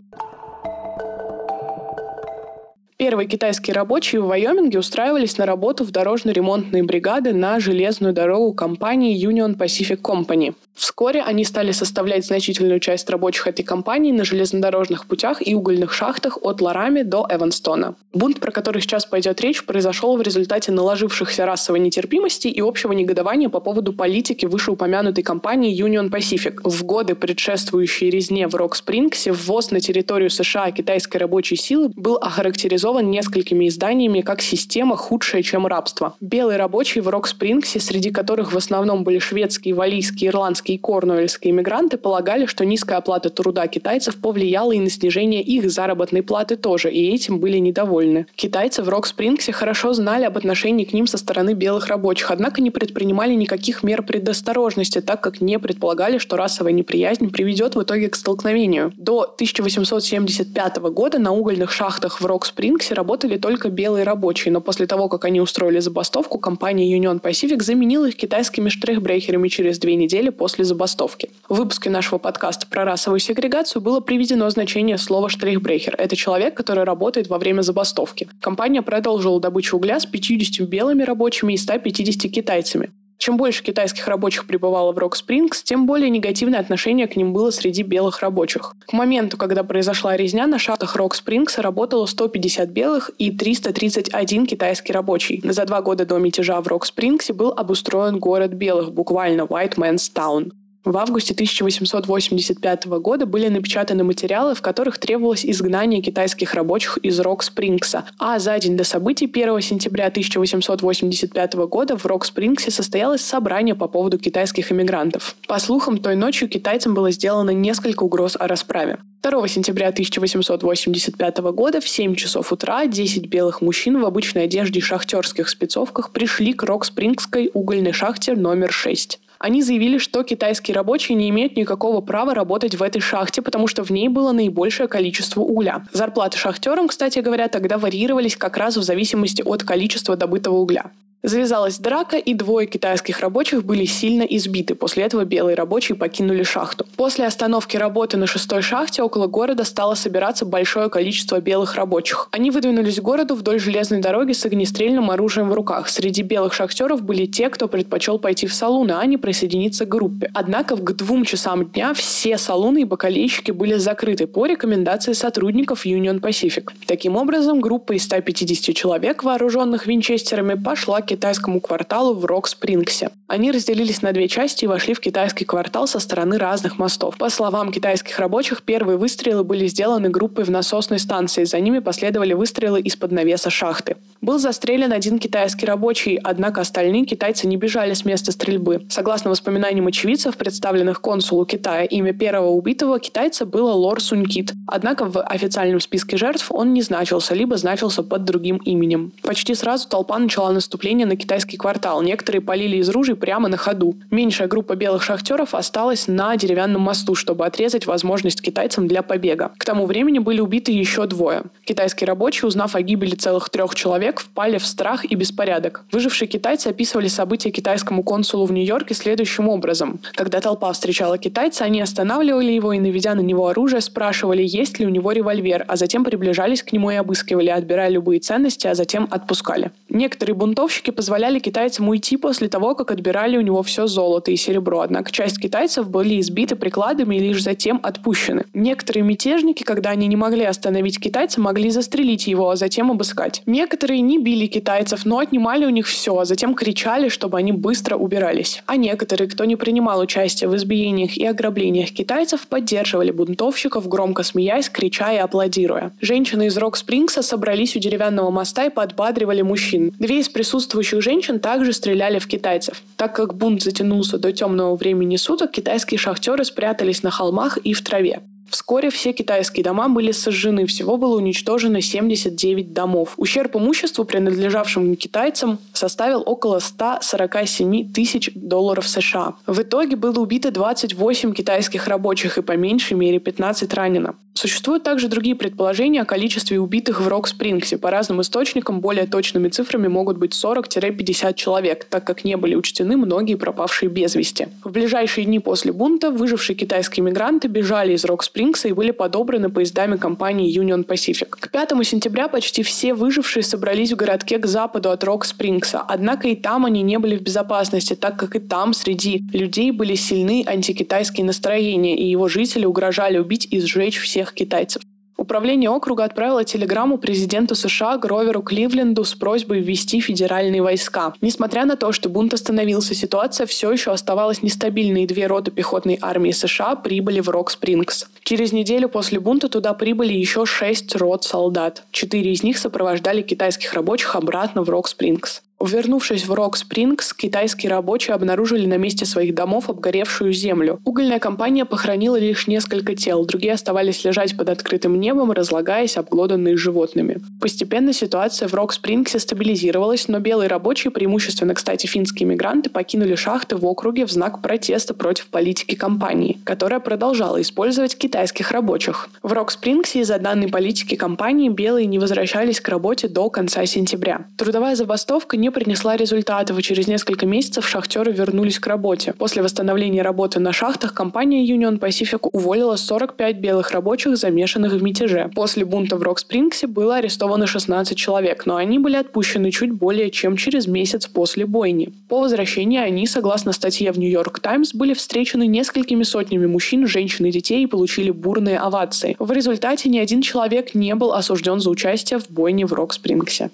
Первые 3.01 3.27
китайские 3.27 3.73
рабочие 3.73 4.21
в 4.21 4.27
Вайоминге 4.27 4.77
устраивались 4.77 5.39
на 5.39 5.47
работу 5.47 5.83
в 5.83 5.89
дорожно-ремонтные 5.89 6.83
бригады 6.83 7.33
на 7.33 7.59
железную 7.59 8.13
дорогу 8.13 8.53
компании 8.53 9.19
Union 9.27 9.57
Pacific 9.57 10.01
Company. 10.01 10.53
Вскоре 10.75 11.21
они 11.21 11.43
стали 11.43 11.71
составлять 11.71 12.27
значительную 12.27 12.79
часть 12.79 13.09
рабочих 13.09 13.47
этой 13.47 13.63
компании 13.63 14.11
на 14.11 14.23
железнодорожных 14.23 15.07
путях 15.07 15.45
и 15.45 15.55
угольных 15.55 15.93
шахтах 15.93 16.37
от 16.43 16.61
Ларами 16.61 17.01
до 17.01 17.25
Эванстона. 17.27 17.95
Бунт, 18.13 18.39
про 18.39 18.51
который 18.51 18.83
сейчас 18.83 19.07
пойдет 19.07 19.41
речь, 19.41 19.65
произошел 19.65 20.15
в 20.15 20.21
результате 20.21 20.71
наложившихся 20.71 21.47
расовой 21.47 21.79
нетерпимости 21.79 22.49
и 22.49 22.61
общего 22.61 22.91
негодования 22.93 23.49
по 23.49 23.59
поводу 23.59 23.93
политики 23.93 24.45
вышеупомянутой 24.45 25.23
компании 25.23 25.75
Union 25.75 26.11
Pacific. 26.11 26.61
В 26.63 26.83
годы, 26.83 27.15
предшествующие 27.15 28.11
резне 28.11 28.47
в 28.47 28.53
Рок-Спрингсе, 28.53 29.31
ввоз 29.31 29.71
на 29.71 29.79
территорию 29.79 30.29
США 30.29 30.69
китайской 30.69 31.17
рабочей 31.17 31.55
силы 31.55 31.89
был 31.95 32.17
охарактеризован 32.17 32.90
несколькими 32.99 33.67
изданиями 33.67 34.21
как 34.21 34.41
система 34.41 34.97
худшая, 34.97 35.43
чем 35.43 35.67
рабство. 35.67 36.15
Белые 36.19 36.57
рабочие 36.57 37.01
в 37.01 37.07
Рок-Спрингсе, 37.07 37.79
среди 37.79 38.11
которых 38.11 38.53
в 38.53 38.57
основном 38.57 39.03
были 39.03 39.19
шведские, 39.19 39.73
валийские, 39.73 40.29
ирландские 40.29 40.75
и 40.75 40.79
корнуэльские 40.79 41.51
иммигранты 41.51 41.97
полагали, 41.97 42.45
что 42.45 42.65
низкая 42.65 42.97
оплата 42.97 43.29
труда 43.29 43.67
китайцев 43.67 44.17
повлияла 44.17 44.71
и 44.71 44.79
на 44.79 44.89
снижение 44.89 45.41
их 45.41 45.69
заработной 45.71 46.23
платы 46.23 46.55
тоже, 46.57 46.91
и 46.91 47.13
этим 47.13 47.39
были 47.39 47.57
недовольны. 47.57 48.25
Китайцы 48.35 48.83
в 48.83 48.89
Рок-Спрингсе 48.89 49.51
хорошо 49.51 49.93
знали 49.93 50.25
об 50.25 50.37
отношении 50.37 50.85
к 50.85 50.93
ним 50.93 51.07
со 51.07 51.17
стороны 51.17 51.53
белых 51.53 51.87
рабочих, 51.87 52.31
однако 52.31 52.61
не 52.61 52.71
предпринимали 52.71 53.33
никаких 53.33 53.83
мер 53.83 54.03
предосторожности, 54.03 55.01
так 55.01 55.21
как 55.21 55.41
не 55.41 55.59
предполагали, 55.59 56.17
что 56.17 56.37
расовая 56.37 56.73
неприязнь 56.73 57.29
приведет 57.29 57.75
в 57.75 57.83
итоге 57.83 58.09
к 58.09 58.15
столкновению. 58.15 58.91
До 58.97 59.21
1875 59.21 60.77
года 60.77 61.19
на 61.19 61.31
угольных 61.31 61.71
шахтах 61.71 62.21
в 62.21 62.25
Рок-Спрингсе 62.25 62.80
Рок-Спрингсе 62.81 62.93
работали 62.95 63.37
только 63.37 63.69
белые 63.69 64.03
рабочие, 64.03 64.51
но 64.51 64.59
после 64.59 64.87
того, 64.87 65.07
как 65.07 65.25
они 65.25 65.39
устроили 65.39 65.79
забастовку, 65.79 66.39
компания 66.39 66.97
Union 66.97 67.21
Pacific 67.21 67.61
заменила 67.61 68.07
их 68.07 68.15
китайскими 68.15 68.69
штрихбрейхерами 68.69 69.47
через 69.49 69.77
две 69.77 69.95
недели 69.95 70.29
после 70.29 70.65
забастовки. 70.65 71.29
В 71.47 71.57
выпуске 71.57 71.89
нашего 71.91 72.17
подкаста 72.17 72.65
про 72.67 72.83
расовую 72.83 73.19
сегрегацию 73.19 73.81
было 73.81 73.99
приведено 73.99 74.49
значение 74.49 74.97
слова 74.97 75.29
штрихбрейхер. 75.29 75.95
Это 75.97 76.15
человек, 76.15 76.55
который 76.55 76.83
работает 76.83 77.27
во 77.27 77.37
время 77.37 77.61
забастовки. 77.61 78.27
Компания 78.39 78.81
продолжила 78.81 79.39
добычу 79.39 79.77
угля 79.77 79.99
с 79.99 80.05
50 80.07 80.67
белыми 80.67 81.03
рабочими 81.03 81.53
и 81.53 81.57
150 81.57 82.31
китайцами. 82.31 82.89
Чем 83.21 83.37
больше 83.37 83.61
китайских 83.61 84.07
рабочих 84.07 84.47
прибывало 84.47 84.93
в 84.93 84.97
Рок-Спрингс, 84.97 85.61
тем 85.61 85.85
более 85.85 86.09
негативное 86.09 86.59
отношение 86.59 87.05
к 87.05 87.15
ним 87.15 87.33
было 87.33 87.51
среди 87.51 87.83
белых 87.83 88.21
рабочих. 88.21 88.73
К 88.87 88.93
моменту, 88.93 89.37
когда 89.37 89.63
произошла 89.63 90.17
резня, 90.17 90.47
на 90.47 90.57
шахтах 90.57 90.95
Рок-Спрингса 90.95 91.61
работало 91.61 92.07
150 92.07 92.69
белых 92.69 93.11
и 93.19 93.29
331 93.29 94.47
китайский 94.47 94.91
рабочий. 94.91 95.39
За 95.43 95.65
два 95.65 95.83
года 95.83 96.07
до 96.07 96.17
мятежа 96.17 96.59
в 96.61 96.67
Рок-Спрингсе 96.67 97.33
был 97.33 97.53
обустроен 97.55 98.17
город 98.17 98.53
белых, 98.53 98.91
буквально 98.91 99.43
White 99.43 99.75
Man's 99.75 100.11
Town. 100.11 100.51
В 100.83 100.97
августе 100.97 101.35
1885 101.35 102.85
года 102.85 103.27
были 103.27 103.47
напечатаны 103.49 104.03
материалы, 104.03 104.55
в 104.55 104.63
которых 104.63 104.97
требовалось 104.97 105.45
изгнание 105.45 106.01
китайских 106.01 106.55
рабочих 106.55 106.97
из 106.97 107.19
Рок-Спрингса. 107.19 108.05
А 108.17 108.39
за 108.39 108.57
день 108.57 108.75
до 108.75 108.83
событий 108.83 109.25
1 109.31 109.61
сентября 109.61 110.07
1885 110.07 111.53
года 111.53 111.97
в 111.97 112.05
Рок-Спрингсе 112.07 112.71
состоялось 112.71 113.21
собрание 113.21 113.75
по 113.75 113.87
поводу 113.87 114.17
китайских 114.17 114.71
иммигрантов. 114.71 115.35
По 115.47 115.59
слухам, 115.59 115.99
той 115.99 116.15
ночью 116.15 116.49
китайцам 116.49 116.95
было 116.95 117.11
сделано 117.11 117.51
несколько 117.51 118.01
угроз 118.01 118.35
о 118.39 118.47
расправе. 118.47 118.97
2 119.21 119.47
сентября 119.49 119.89
1885 119.89 121.37
года 121.53 121.79
в 121.79 121.87
7 121.87 122.15
часов 122.15 122.51
утра 122.51 122.87
10 122.87 123.27
белых 123.27 123.61
мужчин 123.61 124.01
в 124.01 124.05
обычной 124.07 124.45
одежде 124.45 124.79
и 124.79 124.81
шахтерских 124.81 125.47
спецовках 125.47 126.09
пришли 126.11 126.53
к 126.53 126.63
Рок-Спрингской 126.63 127.51
угольной 127.53 127.91
шахте 127.91 128.33
номер 128.33 128.71
6. 128.71 129.19
Они 129.41 129.63
заявили, 129.63 129.97
что 129.97 130.21
китайские 130.21 130.75
рабочие 130.75 131.15
не 131.15 131.27
имеют 131.31 131.57
никакого 131.57 132.01
права 132.01 132.35
работать 132.35 132.75
в 132.75 132.83
этой 132.83 133.01
шахте, 133.01 133.41
потому 133.41 133.65
что 133.65 133.83
в 133.83 133.89
ней 133.89 134.07
было 134.07 134.33
наибольшее 134.33 134.87
количество 134.87 135.41
угля. 135.41 135.83
Зарплаты 135.91 136.37
шахтерам, 136.37 136.87
кстати 136.87 137.17
говоря, 137.19 137.47
тогда 137.47 137.79
варьировались 137.79 138.37
как 138.37 138.55
раз 138.57 138.77
в 138.77 138.83
зависимости 138.83 139.41
от 139.41 139.63
количества 139.63 140.15
добытого 140.15 140.57
угля. 140.57 140.91
Завязалась 141.23 141.77
драка, 141.77 142.17
и 142.17 142.33
двое 142.33 142.65
китайских 142.65 143.19
рабочих 143.19 143.63
были 143.63 143.85
сильно 143.85 144.23
избиты. 144.23 144.73
После 144.73 145.03
этого 145.03 145.23
белые 145.23 145.55
рабочие 145.55 145.95
покинули 145.95 146.41
шахту. 146.41 146.87
После 146.95 147.27
остановки 147.27 147.77
работы 147.77 148.17
на 148.17 148.25
шестой 148.25 148.63
шахте 148.63 149.03
около 149.03 149.27
города 149.27 149.63
стало 149.63 149.93
собираться 149.93 150.45
большое 150.45 150.89
количество 150.89 151.39
белых 151.39 151.75
рабочих. 151.75 152.27
Они 152.31 152.49
выдвинулись 152.49 152.99
к 152.99 153.03
городу 153.03 153.35
вдоль 153.35 153.59
железной 153.59 153.99
дороги 153.99 154.31
с 154.31 154.43
огнестрельным 154.45 155.11
оружием 155.11 155.49
в 155.49 155.53
руках. 155.53 155.89
Среди 155.89 156.23
белых 156.23 156.53
шахтеров 156.53 157.03
были 157.03 157.27
те, 157.27 157.49
кто 157.49 157.67
предпочел 157.67 158.17
пойти 158.17 158.47
в 158.47 158.53
салуны, 158.53 158.93
а 158.93 159.05
не 159.05 159.17
присоединиться 159.17 159.85
к 159.85 159.89
группе. 159.89 160.31
Однако 160.33 160.75
к 160.75 160.95
двум 160.95 161.23
часам 161.23 161.65
дня 161.65 161.93
все 161.93 162.39
салуны 162.39 162.81
и 162.81 162.85
бакалейщики 162.85 163.51
были 163.51 163.75
закрыты 163.75 164.25
по 164.25 164.47
рекомендации 164.47 165.13
сотрудников 165.13 165.85
Union 165.85 166.19
Pacific. 166.19 166.71
Таким 166.87 167.15
образом, 167.15 167.61
группа 167.61 167.93
из 167.93 168.05
150 168.05 168.75
человек, 168.75 169.23
вооруженных 169.23 169.85
винчестерами, 169.85 170.55
пошла 170.55 171.01
к 171.01 171.10
китайскому 171.11 171.59
кварталу 171.59 172.13
в 172.13 172.23
Рок-Спрингсе. 172.23 173.09
Они 173.27 173.51
разделились 173.51 174.01
на 174.01 174.13
две 174.13 174.29
части 174.29 174.63
и 174.63 174.67
вошли 174.67 174.93
в 174.93 175.01
китайский 175.01 175.43
квартал 175.43 175.85
со 175.85 175.99
стороны 175.99 176.37
разных 176.37 176.79
мостов. 176.79 177.17
По 177.17 177.29
словам 177.29 177.73
китайских 177.73 178.17
рабочих, 178.17 178.63
первые 178.63 178.97
выстрелы 178.97 179.43
были 179.43 179.67
сделаны 179.67 180.09
группой 180.09 180.45
в 180.45 180.49
насосной 180.49 180.99
станции, 180.99 181.43
за 181.43 181.59
ними 181.59 181.79
последовали 181.79 182.31
выстрелы 182.31 182.79
из-под 182.79 183.11
навеса 183.11 183.49
шахты. 183.49 183.97
Был 184.21 184.39
застрелен 184.39 184.93
один 184.93 185.19
китайский 185.19 185.65
рабочий, 185.65 186.15
однако 186.15 186.61
остальные 186.61 187.05
китайцы 187.05 187.47
не 187.47 187.57
бежали 187.57 187.93
с 187.93 188.05
места 188.05 188.31
стрельбы. 188.31 188.85
Согласно 188.89 189.31
воспоминаниям 189.31 189.87
очевидцев, 189.87 190.37
представленных 190.37 191.01
консулу 191.01 191.45
Китая, 191.45 191.83
имя 191.83 192.13
первого 192.13 192.51
убитого 192.51 192.99
китайца 192.99 193.45
было 193.45 193.71
Лор 193.71 194.01
Сунькит. 194.01 194.53
Однако 194.67 195.05
в 195.05 195.21
официальном 195.21 195.81
списке 195.81 196.17
жертв 196.17 196.51
он 196.51 196.71
не 196.71 196.81
значился, 196.81 197.33
либо 197.33 197.57
значился 197.57 198.03
под 198.03 198.23
другим 198.23 198.57
именем. 198.57 199.11
Почти 199.23 199.55
сразу 199.55 199.89
толпа 199.89 200.19
начала 200.19 200.51
наступление 200.51 201.00
нападение 201.01 201.05
на 201.05 201.15
китайский 201.15 201.57
квартал. 201.57 202.01
Некоторые 202.01 202.41
полили 202.41 202.77
из 202.77 202.89
ружей 202.89 203.15
прямо 203.15 203.49
на 203.49 203.57
ходу. 203.57 203.95
Меньшая 204.11 204.47
группа 204.47 204.75
белых 204.75 205.03
шахтеров 205.03 205.53
осталась 205.53 206.07
на 206.07 206.35
деревянном 206.35 206.81
мосту, 206.81 207.15
чтобы 207.15 207.45
отрезать 207.45 207.87
возможность 207.87 208.41
китайцам 208.41 208.87
для 208.87 209.01
побега. 209.01 209.51
К 209.57 209.65
тому 209.65 209.85
времени 209.85 210.19
были 210.19 210.41
убиты 210.41 210.71
еще 210.71 211.05
двое. 211.05 211.43
Китайские 211.65 212.07
рабочие, 212.07 212.47
узнав 212.47 212.75
о 212.75 212.81
гибели 212.81 213.15
целых 213.15 213.49
трех 213.49 213.75
человек, 213.75 214.19
впали 214.19 214.57
в 214.57 214.65
страх 214.65 215.05
и 215.05 215.15
беспорядок. 215.15 215.83
Выжившие 215.91 216.27
китайцы 216.27 216.67
описывали 216.67 217.07
события 217.07 217.51
китайскому 217.51 218.03
консулу 218.03 218.45
в 218.45 218.51
Нью-Йорке 218.51 218.93
следующим 218.93 219.49
образом. 219.49 219.99
Когда 220.13 220.39
толпа 220.39 220.71
встречала 220.71 221.17
китайца, 221.17 221.65
они 221.65 221.81
останавливали 221.81 222.51
его 222.51 222.73
и, 222.73 222.79
наведя 222.79 223.15
на 223.15 223.21
него 223.21 223.47
оружие, 223.47 223.81
спрашивали, 223.81 224.43
есть 224.43 224.79
ли 224.79 224.85
у 224.85 224.89
него 224.89 225.11
револьвер, 225.11 225.65
а 225.67 225.75
затем 225.75 226.03
приближались 226.03 226.63
к 226.63 226.71
нему 226.71 226.91
и 226.91 226.95
обыскивали, 226.95 227.49
отбирая 227.49 227.89
любые 227.89 228.19
ценности, 228.19 228.67
а 228.67 228.75
затем 228.75 229.07
отпускали. 229.09 229.71
Некоторые 229.89 230.35
бунтовщики 230.35 230.90
Союзники 230.91 230.95
позволяли 230.95 231.39
китайцам 231.39 231.89
уйти 231.89 232.17
после 232.17 232.47
того, 232.47 232.75
как 232.75 232.91
отбирали 232.91 233.37
у 233.37 233.41
него 233.41 233.63
все 233.63 233.87
золото 233.87 234.31
и 234.31 234.35
серебро, 234.35 234.81
однако 234.81 235.11
часть 235.11 235.39
китайцев 235.39 235.89
были 235.89 236.19
избиты 236.19 236.55
прикладами 236.55 237.15
и 237.15 237.19
лишь 237.19 237.43
затем 237.43 237.79
отпущены. 237.83 238.43
Некоторые 238.53 239.03
мятежники, 239.03 239.63
когда 239.63 239.91
они 239.91 240.07
не 240.07 240.15
могли 240.15 240.43
остановить 240.43 240.99
китайца, 240.99 241.41
могли 241.41 241.71
застрелить 241.71 242.27
его, 242.27 242.49
а 242.49 242.55
затем 242.55 242.91
обыскать. 242.91 243.41
Некоторые 243.45 244.01
не 244.01 244.19
били 244.19 244.47
китайцев, 244.47 245.05
но 245.05 245.19
отнимали 245.19 245.65
у 245.65 245.69
них 245.69 245.87
все, 245.87 246.17
а 246.17 246.25
затем 246.25 246.53
кричали, 246.55 247.09
чтобы 247.09 247.37
они 247.37 247.51
быстро 247.51 247.95
убирались. 247.95 248.61
А 248.65 248.75
некоторые, 248.75 249.27
кто 249.29 249.45
не 249.45 249.55
принимал 249.55 249.99
участие 249.99 250.49
в 250.49 250.55
избиениях 250.55 251.17
и 251.17 251.25
ограблениях 251.25 251.91
китайцев, 251.91 252.47
поддерживали 252.47 253.11
бунтовщиков, 253.11 253.87
громко 253.87 254.23
смеясь, 254.23 254.69
крича 254.69 255.13
и 255.13 255.17
аплодируя. 255.17 255.93
Женщины 256.01 256.47
из 256.47 256.57
Рок-Спрингса 256.57 257.21
собрались 257.21 257.75
у 257.75 257.79
деревянного 257.79 258.29
моста 258.29 258.65
и 258.65 258.69
подбадривали 258.69 259.41
мужчин. 259.41 259.93
Две 259.99 260.19
из 260.19 260.29
присутствующих 260.29 260.80
присутствующих 260.81 261.01
женщин 261.01 261.39
также 261.39 261.73
стреляли 261.73 262.19
в 262.19 262.27
китайцев. 262.27 262.81
Так 262.97 263.15
как 263.15 263.35
бунт 263.35 263.61
затянулся 263.61 264.17
до 264.17 264.31
темного 264.31 264.75
времени 264.75 265.17
суток, 265.17 265.51
китайские 265.51 265.97
шахтеры 265.97 266.43
спрятались 266.43 267.03
на 267.03 267.11
холмах 267.11 267.57
и 267.57 267.73
в 267.73 267.81
траве. 267.81 268.21
Вскоре 268.49 268.89
все 268.89 269.13
китайские 269.13 269.63
дома 269.63 269.87
были 269.87 270.11
сожжены, 270.11 270.65
всего 270.65 270.97
было 270.97 271.15
уничтожено 271.15 271.81
79 271.81 272.73
домов. 272.73 273.13
Ущерб 273.17 273.55
имуществу, 273.55 274.03
принадлежавшему 274.03 274.95
китайцам, 274.95 275.57
составил 275.71 276.21
около 276.25 276.59
147 276.59 277.93
тысяч 277.93 278.29
долларов 278.35 278.87
США. 278.87 279.35
В 279.47 279.61
итоге 279.61 279.95
было 279.95 280.19
убито 280.19 280.51
28 280.51 281.33
китайских 281.33 281.87
рабочих 281.87 282.37
и 282.37 282.41
по 282.41 282.57
меньшей 282.57 282.97
мере 282.97 283.19
15 283.19 283.73
ранено. 283.73 284.15
Существуют 284.33 284.83
также 284.83 285.09
другие 285.09 285.35
предположения 285.35 286.01
о 286.01 286.05
количестве 286.05 286.59
убитых 286.59 287.01
в 287.01 287.07
Рок-Спрингсе. 287.07 287.77
По 287.77 287.91
разным 287.91 288.21
источникам 288.21 288.79
более 288.79 289.05
точными 289.05 289.49
цифрами 289.49 289.87
могут 289.87 290.17
быть 290.17 290.33
40-50 290.33 291.33
человек, 291.35 291.83
так 291.85 292.05
как 292.05 292.23
не 292.23 292.37
были 292.37 292.55
учтены 292.55 292.95
многие 292.95 293.35
пропавшие 293.35 293.89
без 293.89 294.15
вести. 294.15 294.47
В 294.63 294.71
ближайшие 294.71 295.25
дни 295.25 295.39
после 295.39 295.73
бунта 295.73 296.11
выжившие 296.11 296.55
китайские 296.55 297.03
мигранты 297.03 297.49
бежали 297.49 297.93
из 297.93 298.05
Рок-Спрингса 298.05 298.69
и 298.69 298.71
были 298.71 298.91
подобраны 298.91 299.49
поездами 299.49 299.97
компании 299.97 300.57
Union 300.57 300.85
Pacific. 300.85 301.27
К 301.29 301.49
5 301.49 301.85
сентября 301.85 302.29
почти 302.29 302.63
все 302.63 302.93
выжившие 302.93 303.43
собрались 303.43 303.91
в 303.91 303.97
городке 303.97 304.37
к 304.37 304.45
западу 304.45 304.91
от 304.91 305.03
Рок-Спрингса. 305.03 305.81
Однако 305.81 306.29
и 306.29 306.35
там 306.35 306.65
они 306.65 306.81
не 306.83 306.99
были 306.99 307.17
в 307.17 307.21
безопасности, 307.21 307.95
так 307.95 308.17
как 308.17 308.35
и 308.37 308.39
там 308.39 308.73
среди 308.73 309.23
людей 309.33 309.71
были 309.71 309.95
сильны 309.95 310.45
антикитайские 310.47 311.25
настроения, 311.25 311.97
и 311.97 312.09
его 312.09 312.29
жители 312.29 312.65
угрожали 312.65 313.17
убить 313.17 313.47
и 313.51 313.59
сжечь 313.59 313.99
все 313.99 314.20
всех 314.21 314.33
китайцев. 314.33 314.83
Управление 315.17 315.69
округа 315.69 316.03
отправило 316.03 316.43
телеграмму 316.43 316.97
президенту 316.97 317.53
США 317.53 317.97
Гроверу 317.97 318.41
Кливленду 318.41 319.03
с 319.03 319.13
просьбой 319.13 319.59
ввести 319.59 319.99
федеральные 319.99 320.63
войска. 320.63 321.13
Несмотря 321.21 321.65
на 321.65 321.75
то, 321.75 321.91
что 321.91 322.09
бунт 322.09 322.33
остановился, 322.33 322.95
ситуация 322.95 323.45
все 323.45 323.71
еще 323.71 323.91
оставалась 323.91 324.41
нестабильной, 324.41 325.03
и 325.03 325.07
две 325.07 325.27
роты 325.27 325.51
пехотной 325.51 325.99
армии 326.01 326.31
США 326.31 326.75
прибыли 326.75 327.19
в 327.19 327.29
Рок-Спрингс. 327.29 328.07
Через 328.23 328.51
неделю 328.51 328.89
после 328.89 329.19
бунта 329.19 329.47
туда 329.47 329.73
прибыли 329.73 330.13
еще 330.13 330.45
шесть 330.47 330.95
рот 330.95 331.23
солдат. 331.23 331.83
Четыре 331.91 332.31
из 332.31 332.41
них 332.41 332.57
сопровождали 332.57 333.21
китайских 333.21 333.73
рабочих 333.73 334.15
обратно 334.15 334.63
в 334.63 334.69
Рок-Спрингс. 334.69 335.43
Вернувшись 335.63 336.25
в 336.25 336.33
Рок-Спрингс, 336.33 337.13
китайские 337.13 337.69
рабочие 337.69 338.15
обнаружили 338.15 338.65
на 338.65 338.77
месте 338.77 339.05
своих 339.05 339.35
домов 339.35 339.69
обгоревшую 339.69 340.33
землю. 340.33 340.79
Угольная 340.85 341.19
компания 341.19 341.65
похоронила 341.65 342.17
лишь 342.17 342.47
несколько 342.47 342.95
тел, 342.95 343.25
другие 343.25 343.53
оставались 343.53 344.03
лежать 344.03 344.35
под 344.35 344.49
открытым 344.49 344.99
небом, 344.99 345.31
разлагаясь, 345.31 345.97
обглоданные 345.97 346.57
животными. 346.57 347.19
Постепенно 347.39 347.93
ситуация 347.93 348.47
в 348.47 348.53
Рок-Спрингсе 348.55 349.19
стабилизировалась, 349.19 350.07
но 350.07 350.19
белые 350.19 350.47
рабочие, 350.47 350.89
преимущественно, 350.89 351.53
кстати, 351.53 351.85
финские 351.85 352.27
мигранты, 352.27 352.69
покинули 352.69 353.13
шахты 353.13 353.55
в 353.55 353.65
округе 353.65 354.05
в 354.05 354.11
знак 354.11 354.41
протеста 354.41 354.95
против 354.95 355.27
политики 355.27 355.75
компании, 355.75 356.39
которая 356.43 356.79
продолжала 356.79 357.39
использовать 357.39 357.95
китайских 357.97 358.51
рабочих. 358.51 359.09
В 359.21 359.31
Рок-Спрингсе 359.31 359.99
из-за 359.99 360.17
данной 360.17 360.47
политики 360.47 360.95
компании 360.95 361.49
белые 361.49 361.85
не 361.85 361.99
возвращались 361.99 362.59
к 362.59 362.67
работе 362.67 363.07
до 363.07 363.29
конца 363.29 363.65
сентября. 363.67 364.25
Трудовая 364.37 364.75
забастовка 364.75 365.37
не 365.37 365.50
принесла 365.51 365.95
результатов, 365.95 366.57
и 366.57 366.63
через 366.63 366.87
несколько 366.87 367.25
месяцев 367.25 367.67
шахтеры 367.67 368.11
вернулись 368.11 368.59
к 368.59 368.67
работе. 368.67 369.13
После 369.13 369.41
восстановления 369.43 370.01
работы 370.01 370.39
на 370.39 370.53
шахтах 370.53 370.93
компания 370.93 371.45
Union 371.45 371.79
Pacific 371.79 372.27
уволила 372.31 372.75
45 372.75 373.37
белых 373.37 373.71
рабочих, 373.71 374.17
замешанных 374.17 374.73
в 374.73 374.81
мятеже. 374.81 375.29
После 375.35 375.65
бунта 375.65 375.97
в 375.97 376.03
Рок-Спрингсе 376.03 376.67
было 376.67 376.95
арестовано 376.97 377.47
16 377.47 377.97
человек, 377.97 378.45
но 378.45 378.55
они 378.55 378.79
были 378.79 378.95
отпущены 378.95 379.51
чуть 379.51 379.71
более 379.71 380.09
чем 380.09 380.37
через 380.37 380.67
месяц 380.67 381.07
после 381.07 381.45
бойни. 381.45 381.93
По 382.09 382.19
возвращении 382.19 382.79
они, 382.79 383.05
согласно 383.05 383.51
статье 383.51 383.91
в 383.91 383.99
Нью-Йорк 383.99 384.39
Таймс, 384.39 384.73
были 384.73 384.93
встречены 384.93 385.47
несколькими 385.47 386.03
сотнями 386.03 386.45
мужчин, 386.45 386.87
женщин 386.87 387.25
и 387.25 387.31
детей 387.31 387.63
и 387.63 387.67
получили 387.67 388.11
бурные 388.11 388.57
овации. 388.57 389.15
В 389.19 389.31
результате 389.31 389.89
ни 389.89 389.97
один 389.97 390.21
человек 390.21 390.73
не 390.73 390.95
был 390.95 391.13
осужден 391.13 391.59
за 391.59 391.69
участие 391.69 392.19
в 392.19 392.29
бойне 392.29 392.65
в 392.65 392.73
Рок-Спрингсе. 392.73 393.51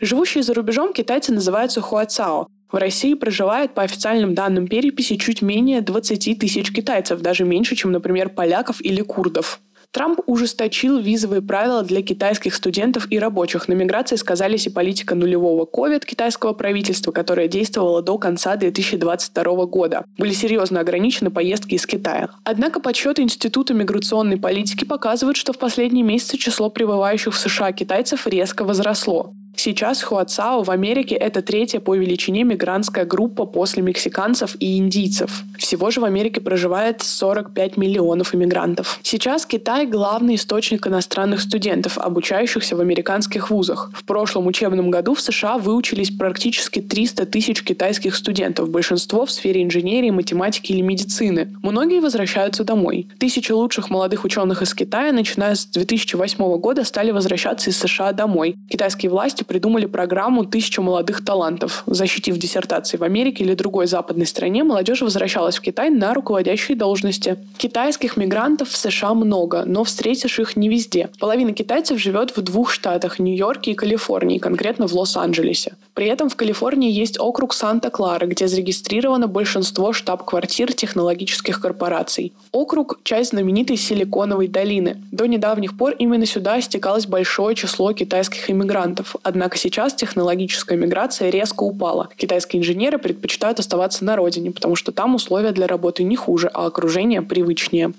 Живущие 0.00 0.44
за 0.44 0.54
рубежом 0.54 0.92
китайцы 0.92 1.32
называются 1.32 1.80
хуацао. 1.80 2.46
В 2.70 2.76
России 2.76 3.14
проживает, 3.14 3.74
по 3.74 3.82
официальным 3.82 4.34
данным 4.34 4.68
переписи, 4.68 5.16
чуть 5.16 5.42
менее 5.42 5.80
20 5.80 6.38
тысяч 6.38 6.72
китайцев, 6.72 7.20
даже 7.20 7.44
меньше, 7.44 7.74
чем, 7.74 7.92
например, 7.92 8.28
поляков 8.28 8.80
или 8.84 9.00
курдов. 9.00 9.60
Трамп 9.90 10.20
ужесточил 10.26 10.98
визовые 10.98 11.40
правила 11.40 11.82
для 11.82 12.02
китайских 12.02 12.54
студентов 12.54 13.06
и 13.10 13.18
рабочих. 13.18 13.68
На 13.68 13.72
миграции 13.72 14.16
сказались 14.16 14.66
и 14.66 14.70
политика 14.70 15.14
нулевого 15.14 15.64
COVID 15.64 16.04
китайского 16.04 16.52
правительства, 16.52 17.10
которая 17.10 17.48
действовала 17.48 18.02
до 18.02 18.18
конца 18.18 18.56
2022 18.56 19.64
года. 19.64 20.04
Были 20.18 20.34
серьезно 20.34 20.80
ограничены 20.80 21.30
поездки 21.30 21.74
из 21.74 21.86
Китая. 21.86 22.28
Однако 22.44 22.80
подсчеты 22.80 23.22
Института 23.22 23.72
миграционной 23.72 24.36
политики 24.36 24.84
показывают, 24.84 25.38
что 25.38 25.54
в 25.54 25.58
последние 25.58 26.04
месяцы 26.04 26.36
число 26.36 26.68
прибывающих 26.68 27.32
в 27.32 27.38
США 27.38 27.72
китайцев 27.72 28.26
резко 28.26 28.64
возросло. 28.64 29.32
Сейчас 29.60 30.04
Хуацао 30.04 30.62
в 30.62 30.70
Америке 30.70 31.16
это 31.16 31.42
третья 31.42 31.80
по 31.80 31.96
величине 31.96 32.44
мигрантская 32.44 33.04
группа 33.04 33.44
после 33.44 33.82
мексиканцев 33.82 34.54
и 34.60 34.78
индийцев. 34.78 35.42
Всего 35.58 35.90
же 35.90 36.00
в 36.00 36.04
Америке 36.04 36.40
проживает 36.40 37.02
45 37.02 37.76
миллионов 37.76 38.36
иммигрантов. 38.36 39.00
Сейчас 39.02 39.46
Китай 39.46 39.86
главный 39.86 40.36
источник 40.36 40.86
иностранных 40.86 41.40
студентов, 41.40 41.98
обучающихся 41.98 42.76
в 42.76 42.80
американских 42.80 43.50
вузах. 43.50 43.90
В 43.92 44.04
прошлом 44.04 44.46
учебном 44.46 44.92
году 44.92 45.16
в 45.16 45.20
США 45.20 45.58
выучились 45.58 46.12
практически 46.12 46.80
300 46.80 47.26
тысяч 47.26 47.64
китайских 47.64 48.14
студентов, 48.14 48.70
большинство 48.70 49.26
в 49.26 49.32
сфере 49.32 49.64
инженерии, 49.64 50.10
математики 50.10 50.70
или 50.70 50.82
медицины. 50.82 51.52
Многие 51.64 51.98
возвращаются 51.98 52.62
домой. 52.62 53.08
Тысячи 53.18 53.50
лучших 53.50 53.90
молодых 53.90 54.24
ученых 54.24 54.62
из 54.62 54.72
Китая, 54.72 55.10
начиная 55.10 55.56
с 55.56 55.66
2008 55.66 56.58
года, 56.58 56.84
стали 56.84 57.10
возвращаться 57.10 57.70
из 57.70 57.78
США 57.78 58.12
домой. 58.12 58.54
Китайские 58.70 59.10
власти 59.10 59.46
придумали 59.48 59.86
программу 59.86 60.44
«Тысяча 60.44 60.80
молодых 60.82 61.24
талантов». 61.24 61.82
Защитив 61.86 62.36
диссертации 62.36 62.98
в 62.98 63.02
Америке 63.02 63.42
или 63.42 63.54
другой 63.54 63.86
западной 63.86 64.26
стране, 64.26 64.62
молодежь 64.62 65.00
возвращалась 65.00 65.56
в 65.56 65.62
Китай 65.62 65.90
на 65.90 66.14
руководящие 66.14 66.76
должности. 66.76 67.38
Китайских 67.56 68.16
мигрантов 68.16 68.68
в 68.68 68.76
США 68.76 69.14
много, 69.14 69.64
но 69.66 69.82
встретишь 69.84 70.38
их 70.38 70.56
не 70.56 70.68
везде. 70.68 71.08
Половина 71.18 71.52
китайцев 71.52 71.98
живет 71.98 72.36
в 72.36 72.42
двух 72.42 72.70
штатах– 72.70 73.18
Нью-Йорке 73.18 73.72
и 73.72 73.74
Калифорнии, 73.74 74.38
конкретно 74.38 74.86
в 74.86 74.92
Лос-Анджелесе. 74.92 75.72
При 75.94 76.06
этом 76.06 76.28
в 76.28 76.36
Калифорнии 76.36 76.92
есть 76.92 77.18
округ 77.18 77.54
Санта-Клара, 77.54 78.26
где 78.26 78.46
зарегистрировано 78.46 79.26
большинство 79.26 79.92
штаб-квартир 79.92 80.72
технологических 80.74 81.60
корпораций. 81.60 82.32
Округ– 82.52 83.00
часть 83.02 83.30
знаменитой 83.30 83.76
Силиконовой 83.76 84.48
долины. 84.48 85.02
До 85.10 85.26
недавних 85.26 85.76
пор 85.78 85.94
именно 85.98 86.26
сюда 86.26 86.60
стекалось 86.60 87.06
большое 87.06 87.56
число 87.56 87.92
китайских 87.94 88.50
иммигрантов. 88.50 89.16
Однако 89.38 89.56
сейчас 89.56 89.94
технологическая 89.94 90.76
миграция 90.76 91.30
резко 91.30 91.62
упала. 91.62 92.08
Китайские 92.16 92.60
инженеры 92.60 92.98
предпочитают 92.98 93.60
оставаться 93.60 94.04
на 94.04 94.16
родине, 94.16 94.50
потому 94.50 94.74
что 94.74 94.90
там 94.90 95.14
условия 95.14 95.52
для 95.52 95.68
работы 95.68 96.02
не 96.02 96.16
хуже, 96.16 96.50
а 96.52 96.66
окружение 96.66 97.22
привычнее. 97.22 97.92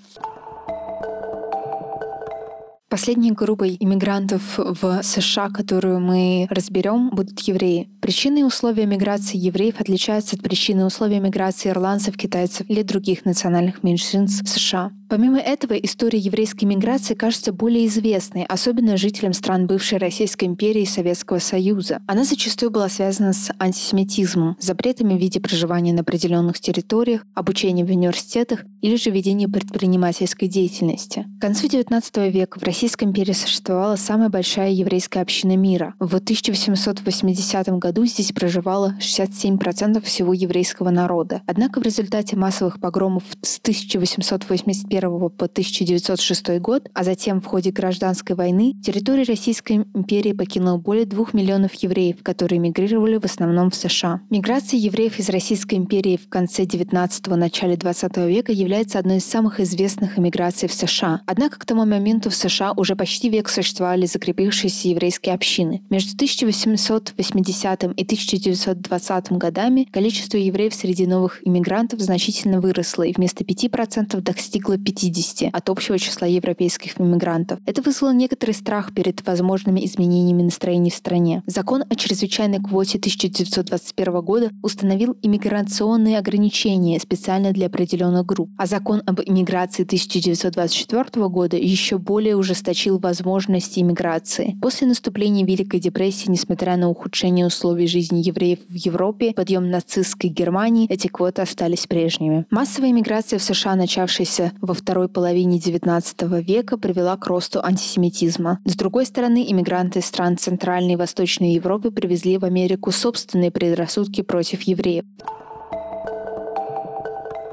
Последней 2.89 3.31
группой 3.31 3.77
иммигрантов 3.79 4.41
в 4.57 5.03
США, 5.03 5.49
которую 5.49 5.99
мы 5.99 6.47
разберем, 6.49 7.11
будут 7.11 7.39
евреи. 7.41 7.87
Причины 8.01 8.39
и 8.39 8.43
условия 8.43 8.87
миграции 8.87 9.37
евреев 9.37 9.79
отличаются 9.79 10.35
от 10.35 10.41
причин 10.41 10.79
и 10.79 10.83
условий 10.83 11.19
миграции 11.19 11.69
ирландцев, 11.69 12.17
китайцев 12.17 12.67
или 12.67 12.81
других 12.81 13.25
национальных 13.25 13.83
меньшинств 13.83 14.49
США. 14.49 14.91
Помимо 15.09 15.39
этого, 15.39 15.73
история 15.73 16.19
еврейской 16.19 16.65
миграции 16.65 17.15
кажется 17.15 17.51
более 17.51 17.87
известной, 17.87 18.45
особенно 18.45 18.95
жителям 18.95 19.33
стран 19.33 19.65
бывшей 19.65 19.97
Российской 19.97 20.45
империи 20.45 20.83
и 20.83 20.85
Советского 20.85 21.39
Союза. 21.39 21.99
Она 22.05 22.23
зачастую 22.23 22.69
была 22.69 22.89
связана 22.89 23.33
с 23.33 23.51
антисемитизмом, 23.57 24.55
запретами 24.59 25.15
в 25.15 25.19
виде 25.19 25.39
проживания 25.39 25.93
на 25.93 26.01
определенных 26.01 26.59
территориях, 26.59 27.25
обучения 27.33 27.83
в 27.83 27.89
университетах 27.89 28.65
или 28.81 28.95
же 28.97 29.09
ведения 29.09 29.49
предпринимательской 29.49 30.47
деятельности. 30.47 31.25
К 31.39 31.41
концу 31.41 31.67
XIX 31.67 32.29
века 32.29 32.59
в 32.59 32.63
Российской 32.79 33.03
империи 33.03 33.33
существовала 33.33 33.97
самая 33.97 34.29
большая 34.29 34.69
еврейская 34.69 35.19
община 35.19 35.57
мира. 35.57 35.95
В 35.99 36.15
1880 36.15 37.67
году 37.77 38.05
здесь 38.05 38.31
проживало 38.31 38.95
67% 39.01 40.01
всего 40.01 40.33
еврейского 40.33 40.89
народа. 40.89 41.41
Однако 41.45 41.81
в 41.81 41.83
результате 41.83 42.37
массовых 42.37 42.79
погромов 42.79 43.23
с 43.41 43.59
1881 43.59 44.79
1941 44.89 45.29
по 45.29 45.45
1906 45.45 46.59
год, 46.59 46.89
а 46.93 47.03
затем 47.03 47.41
в 47.41 47.45
ходе 47.45 47.71
гражданской 47.71 48.35
войны, 48.35 48.73
территорию 48.81 49.25
Российской 49.27 49.85
империи 49.93 50.33
покинуло 50.33 50.77
более 50.77 51.05
двух 51.05 51.33
миллионов 51.33 51.73
евреев, 51.75 52.23
которые 52.23 52.59
мигрировали 52.59 53.17
в 53.17 53.25
основном 53.25 53.71
в 53.71 53.75
США. 53.75 54.21
Миграция 54.29 54.79
евреев 54.79 55.19
из 55.19 55.29
Российской 55.29 55.75
империи 55.75 56.17
в 56.17 56.29
конце 56.29 56.63
19-го, 56.63 57.35
начале 57.35 57.75
20 57.75 58.17
века 58.17 58.51
является 58.51 58.99
одной 58.99 59.17
из 59.17 59.25
самых 59.25 59.59
известных 59.59 60.17
эмиграций 60.17 60.69
в 60.69 60.73
США. 60.73 61.21
Однако 61.25 61.59
к 61.59 61.65
тому 61.65 61.85
моменту 61.85 62.29
в 62.29 62.35
США 62.35 62.68
уже 62.75 62.95
почти 62.95 63.29
век 63.29 63.49
существовали 63.49 64.05
закрепившиеся 64.05 64.89
еврейские 64.89 65.35
общины. 65.35 65.81
Между 65.89 66.15
1880 66.15 67.83
и 67.83 68.03
1920 68.03 69.31
годами 69.33 69.87
количество 69.91 70.37
евреев 70.37 70.73
среди 70.73 71.05
новых 71.05 71.45
иммигрантов 71.45 71.99
значительно 71.99 72.61
выросло 72.61 73.03
и 73.03 73.13
вместо 73.13 73.43
5% 73.43 74.19
достигло 74.21 74.77
50 74.77 75.53
от 75.53 75.69
общего 75.69 75.97
числа 75.99 76.27
европейских 76.27 76.99
иммигрантов. 76.99 77.59
Это 77.65 77.81
вызвало 77.81 78.13
некоторый 78.13 78.51
страх 78.51 78.93
перед 78.93 79.25
возможными 79.25 79.85
изменениями 79.85 80.43
настроений 80.43 80.91
в 80.91 80.95
стране. 80.95 81.43
Закон 81.45 81.83
о 81.89 81.95
чрезвычайной 81.95 82.59
квоте 82.59 82.97
1921 82.97 84.21
года 84.21 84.51
установил 84.63 85.17
иммиграционные 85.21 86.17
ограничения 86.17 86.99
специально 86.99 87.51
для 87.51 87.67
определенных 87.67 88.25
групп, 88.25 88.49
а 88.57 88.65
закон 88.65 89.01
об 89.05 89.21
иммиграции 89.21 89.83
1924 89.83 91.27
года 91.27 91.57
еще 91.57 91.97
более 91.97 92.35
ужесточил 92.59 92.99
возможности 92.99 93.79
иммиграции. 93.79 94.57
После 94.61 94.85
наступления 94.85 95.45
Великой 95.45 95.79
депрессии, 95.79 96.29
несмотря 96.29 96.75
на 96.75 96.89
ухудшение 96.89 97.45
условий 97.45 97.87
жизни 97.87 98.19
евреев 98.19 98.59
в 98.67 98.73
Европе, 98.73 99.33
подъем 99.33 99.69
нацистской 99.69 100.29
Германии, 100.29 100.87
эти 100.89 101.07
квоты 101.07 101.41
остались 101.41 101.87
прежними. 101.87 102.45
Массовая 102.49 102.91
иммиграция 102.91 103.39
в 103.39 103.43
США, 103.43 103.75
начавшаяся 103.75 104.51
во 104.59 104.73
второй 104.73 105.07
половине 105.07 105.57
XIX 105.57 106.43
века 106.43 106.77
привела 106.77 107.15
к 107.15 107.27
росту 107.27 107.63
антисемитизма. 107.63 108.59
С 108.65 108.75
другой 108.75 109.05
стороны, 109.05 109.45
иммигранты 109.49 110.01
стран 110.01 110.37
Центральной 110.37 110.93
и 110.93 110.97
Восточной 110.97 111.53
Европы 111.53 111.91
привезли 111.91 112.37
в 112.37 112.43
Америку 112.43 112.91
собственные 112.91 113.51
предрассудки 113.51 114.21
против 114.21 114.63
евреев. 114.63 115.05